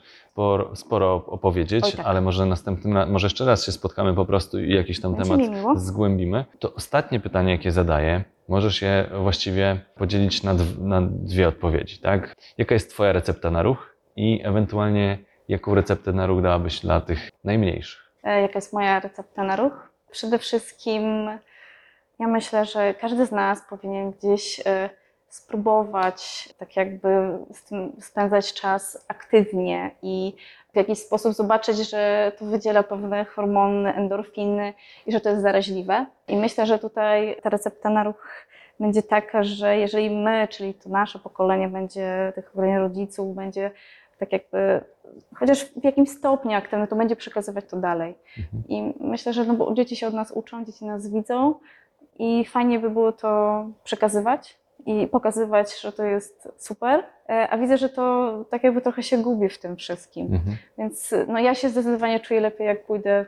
sporo, 0.75 1.27
opowiedzieć, 1.27 1.85
Oj, 1.85 1.93
tak. 1.93 2.07
ale 2.07 2.21
może 2.21 2.47
następnym, 2.47 3.11
może 3.13 3.27
jeszcze 3.27 3.45
raz 3.45 3.67
się 3.67 3.73
spotkamy 3.73 4.15
po 4.15 4.25
prostu 4.25 4.61
i 4.61 4.75
jakiś 4.75 5.01
tam 5.01 5.15
Będzie 5.15 5.31
temat 5.31 5.49
mi 5.49 5.55
miło. 5.57 5.79
zgłębimy. 5.79 6.45
To 6.59 6.75
ostatnie 6.75 7.21
pytanie, 7.21 7.53
jakie 7.53 7.73
zadaję, 7.73 8.25
możesz 8.49 8.83
je 8.83 9.05
właściwie 9.23 9.81
podzielić 9.97 10.43
na, 10.43 10.55
na 10.79 11.03
dwie 11.03 11.49
odpowiedzi, 11.49 11.99
tak? 11.99 12.35
Jaka 12.59 12.75
jest 12.75 12.91
Twoja 12.91 13.13
recepta 13.13 13.51
na 13.51 13.63
ruch 13.63 13.97
i 14.17 14.41
ewentualnie 14.45 15.19
jaką 15.49 15.75
receptę 15.75 16.13
na 16.13 16.27
ruch 16.27 16.43
dałabyś 16.43 16.81
dla 16.81 17.01
tych 17.01 17.31
najmniejszych? 17.45 18.06
E, 18.27 18.43
Jaka 18.43 18.55
jest 18.59 18.73
moja 18.73 19.01
recepta 19.01 19.45
na 19.45 19.57
ruch? 19.57 19.89
Przede 20.11 20.39
wszystkim 20.39 21.31
ja 22.19 22.27
myślę, 22.27 22.65
że 22.65 22.95
każdy 22.95 23.27
z 23.27 23.33
nas 23.33 23.63
powinien 23.71 24.11
gdzieś 24.11 24.61
e, 24.67 24.91
spróbować 25.29 26.49
tak 26.59 26.77
jakby 26.77 27.09
z 27.53 27.65
tym 27.65 27.93
spędzać 28.01 28.55
czas 28.55 29.05
aktywnie 29.09 29.91
i 30.03 30.35
w 30.73 30.77
jakiś 30.77 30.99
sposób 30.99 31.33
zobaczyć, 31.35 31.91
że 31.91 32.33
to 32.39 32.45
wydziela 32.45 32.83
pewne 32.83 33.25
hormony, 33.25 33.95
endorfiny 33.95 34.75
i 35.07 35.13
że 35.13 35.21
to 35.21 35.31
jest 35.31 35.43
zaraźliwe. 35.43 36.07
I 36.29 36.37
myślę, 36.37 36.67
że 36.67 36.79
tutaj 36.79 37.37
ta 37.43 37.51
recepta 37.51 37.91
na 37.91 38.05
ruch 38.05 38.47
będzie 38.81 39.03
taka, 39.03 39.43
że 39.43 39.79
jeżeli 39.79 40.11
my, 40.11 40.49
czyli 40.51 40.75
to 40.75 40.89
nasze 40.89 41.19
pokolenie 41.19 41.69
będzie, 41.69 42.33
tych 42.35 42.51
pokolenie 42.51 42.79
rodziców, 42.79 43.37
będzie 43.37 43.71
tak 44.19 44.33
jakby 44.33 44.81
chociaż 45.35 45.65
w 45.65 45.85
jakimś 45.85 46.11
stopniu 46.11 46.53
aktywny, 46.57 46.87
to 46.87 46.97
będzie 46.97 47.17
przekazywać 47.17 47.65
to 47.65 47.77
dalej. 47.77 48.15
Mhm. 48.39 48.63
I 48.69 48.95
myślę, 49.01 49.33
że 49.33 49.45
no 49.45 49.55
bo 49.55 49.75
dzieci 49.75 49.97
się 49.97 50.07
od 50.07 50.15
nas 50.15 50.33
uczą, 50.33 50.65
dzieci 50.65 50.85
nas 50.85 51.09
widzą 51.09 51.55
i 52.19 52.45
fajnie 52.45 52.79
by 52.79 52.91
było 52.91 53.13
to 53.13 53.65
przekazywać 53.85 54.59
i 54.87 55.07
pokazywać, 55.07 55.81
że 55.81 55.93
to 55.93 56.05
jest 56.05 56.49
super. 56.57 57.05
E, 57.29 57.49
A 57.51 57.59
widzę, 57.59 57.79
że 57.79 57.89
to 57.89 58.35
tak 58.51 58.65
jakby 58.65 58.81
trochę 58.81 59.03
się 59.03 59.19
gubi 59.19 59.49
w 59.49 59.59
tym 59.59 59.77
wszystkim. 59.77 60.27
Mhm. 60.27 60.57
Więc 60.79 61.15
no 61.29 61.39
ja 61.39 61.55
się 61.55 61.69
zdecydowanie 61.69 62.21
czuję 62.21 62.41
lepiej, 62.41 62.67
jak 62.67 62.85
pójdę 62.85 63.27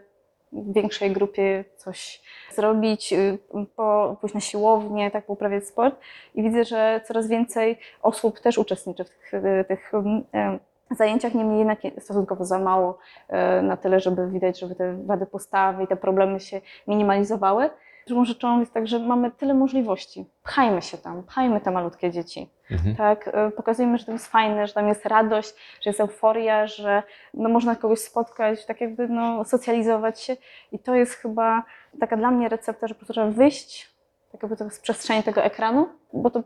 w 0.52 0.72
większej 0.72 1.10
grupie 1.10 1.64
coś 1.76 2.22
zrobić, 2.54 3.12
y, 3.12 3.38
po, 3.76 4.16
pójść 4.20 4.34
na 4.34 4.40
siłownię, 4.40 5.10
tak 5.10 5.30
uprawiać 5.30 5.66
sport. 5.66 6.00
I 6.34 6.42
widzę, 6.42 6.64
że 6.64 7.00
coraz 7.04 7.28
więcej 7.28 7.78
osób 8.02 8.40
też 8.40 8.58
uczestniczy 8.58 9.04
w 9.04 9.08
tych, 9.08 9.34
y, 9.34 9.64
tych 9.68 9.92
em, 10.32 10.58
zajęciach, 10.96 11.34
niemniej 11.34 11.58
jednak 11.58 11.78
stosunkowo 11.98 12.44
za 12.44 12.58
mało 12.58 12.98
e, 13.28 13.62
na 13.62 13.76
tyle, 13.76 14.00
żeby 14.00 14.30
widać, 14.30 14.60
żeby 14.60 14.74
te 14.74 14.96
wady 15.06 15.26
postawy 15.26 15.84
i 15.84 15.86
te 15.86 15.96
problemy 15.96 16.40
się 16.40 16.60
minimalizowały. 16.86 17.70
Drugą 18.06 18.24
rzeczą 18.24 18.60
jest 18.60 18.74
tak, 18.74 18.86
że 18.88 18.98
mamy 18.98 19.30
tyle 19.30 19.54
możliwości. 19.54 20.26
Pchajmy 20.42 20.82
się 20.82 20.98
tam, 20.98 21.22
pchajmy 21.22 21.60
te 21.60 21.70
malutkie 21.70 22.10
dzieci 22.10 22.50
Mhm. 22.70 22.96
tak, 22.96 23.28
y, 23.28 23.50
pokazujemy, 23.50 23.98
że 23.98 24.04
to 24.04 24.12
jest 24.12 24.26
fajne, 24.26 24.66
że 24.66 24.74
tam 24.74 24.88
jest 24.88 25.06
radość, 25.06 25.54
że 25.80 25.90
jest 25.90 26.00
euforia, 26.00 26.66
że 26.66 27.02
no, 27.34 27.48
można 27.48 27.76
kogoś 27.76 27.98
spotkać, 27.98 28.66
tak 28.66 28.80
jakby 28.80 29.08
no, 29.08 29.44
socjalizować 29.44 30.20
się 30.20 30.36
i 30.72 30.78
to 30.78 30.94
jest 30.94 31.12
chyba 31.12 31.62
taka 32.00 32.16
dla 32.16 32.30
mnie 32.30 32.48
recepta, 32.48 32.88
że 32.88 32.94
po 32.94 32.98
prostu 32.98 33.12
trzeba 33.12 33.30
wyjść 33.30 33.98
tak 34.32 34.42
jakby 34.42 34.56
to 34.56 34.70
z 34.70 34.80
przestrzeni 34.80 35.22
tego 35.22 35.42
ekranu, 35.42 35.88
bo 36.12 36.30
to 36.30 36.42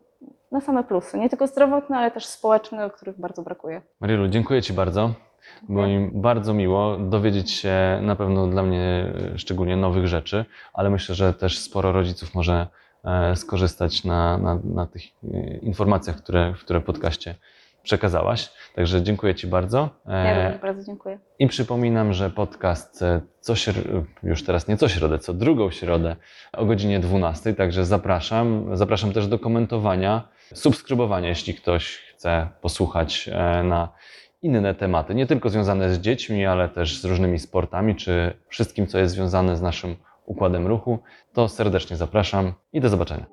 na 0.52 0.60
same 0.60 0.84
plusy, 0.84 1.18
nie 1.18 1.28
tylko 1.28 1.46
zdrowotne, 1.46 1.96
ale 1.96 2.10
też 2.10 2.26
społeczne, 2.26 2.90
których 2.90 3.20
bardzo 3.20 3.42
brakuje. 3.42 3.82
Marielu, 4.00 4.28
dziękuję 4.28 4.62
Ci 4.62 4.72
bardzo. 4.72 5.10
Było 5.68 5.86
mi 5.86 6.10
bardzo 6.14 6.54
miło 6.54 6.96
dowiedzieć 6.96 7.50
się 7.50 7.98
na 8.02 8.16
pewno 8.16 8.46
dla 8.46 8.62
mnie 8.62 9.12
e, 9.34 9.38
szczególnie 9.38 9.76
nowych 9.76 10.06
rzeczy, 10.06 10.44
ale 10.72 10.90
myślę, 10.90 11.14
że 11.14 11.34
też 11.34 11.58
sporo 11.58 11.92
rodziców 11.92 12.34
może 12.34 12.66
e, 13.04 13.36
skorzystać 13.36 14.04
na, 14.04 14.38
na, 14.38 14.58
na 14.64 14.86
tych 14.86 15.02
e, 15.02 15.56
informacjach, 15.56 16.16
które, 16.16 16.54
które 16.60 16.80
w 16.80 16.84
podcaście 16.84 17.34
przekazałaś. 17.82 18.52
Także 18.74 19.02
dziękuję 19.02 19.34
Ci 19.34 19.46
bardzo. 19.46 19.88
Ja 20.06 20.44
również 20.44 20.60
bardzo 20.60 20.84
dziękuję. 20.84 21.18
I 21.38 21.46
przypominam, 21.46 22.12
że 22.12 22.30
podcast 22.30 23.04
co 23.40 23.54
już 24.22 24.44
teraz 24.44 24.68
nie 24.68 24.76
co 24.76 24.88
środę, 24.88 25.18
co 25.18 25.34
drugą 25.34 25.70
środę 25.70 26.16
o 26.52 26.66
godzinie 26.66 27.00
12. 27.00 27.54
Także 27.54 27.84
zapraszam. 27.84 28.76
Zapraszam 28.76 29.12
też 29.12 29.26
do 29.26 29.38
komentowania, 29.38 30.28
subskrybowania, 30.54 31.28
jeśli 31.28 31.54
ktoś 31.54 31.98
chce 32.14 32.48
posłuchać 32.60 33.30
e, 33.32 33.62
na 33.62 33.88
inne 34.42 34.74
tematy, 34.74 35.14
nie 35.14 35.26
tylko 35.26 35.50
związane 35.50 35.94
z 35.94 36.00
dziećmi, 36.00 36.46
ale 36.46 36.68
też 36.68 37.00
z 37.00 37.04
różnymi 37.04 37.38
sportami, 37.38 37.96
czy 37.96 38.34
wszystkim, 38.48 38.86
co 38.86 38.98
jest 38.98 39.14
związane 39.14 39.56
z 39.56 39.62
naszym 39.62 39.96
układem 40.26 40.66
ruchu. 40.66 40.98
To 41.32 41.48
serdecznie 41.48 41.96
zapraszam 41.96 42.52
i 42.72 42.80
do 42.80 42.88
zobaczenia. 42.88 43.26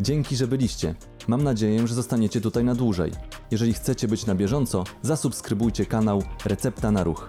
Dzięki, 0.00 0.36
że 0.36 0.46
byliście. 0.46 0.94
Mam 1.28 1.42
nadzieję, 1.42 1.88
że 1.88 1.94
zostaniecie 1.94 2.40
tutaj 2.40 2.64
na 2.64 2.74
dłużej. 2.74 3.12
Jeżeli 3.50 3.72
chcecie 3.72 4.08
być 4.08 4.26
na 4.26 4.34
bieżąco, 4.34 4.84
zasubskrybujcie 5.02 5.86
kanał 5.86 6.22
Recepta 6.44 6.90
na 6.90 7.04
Ruch. 7.04 7.28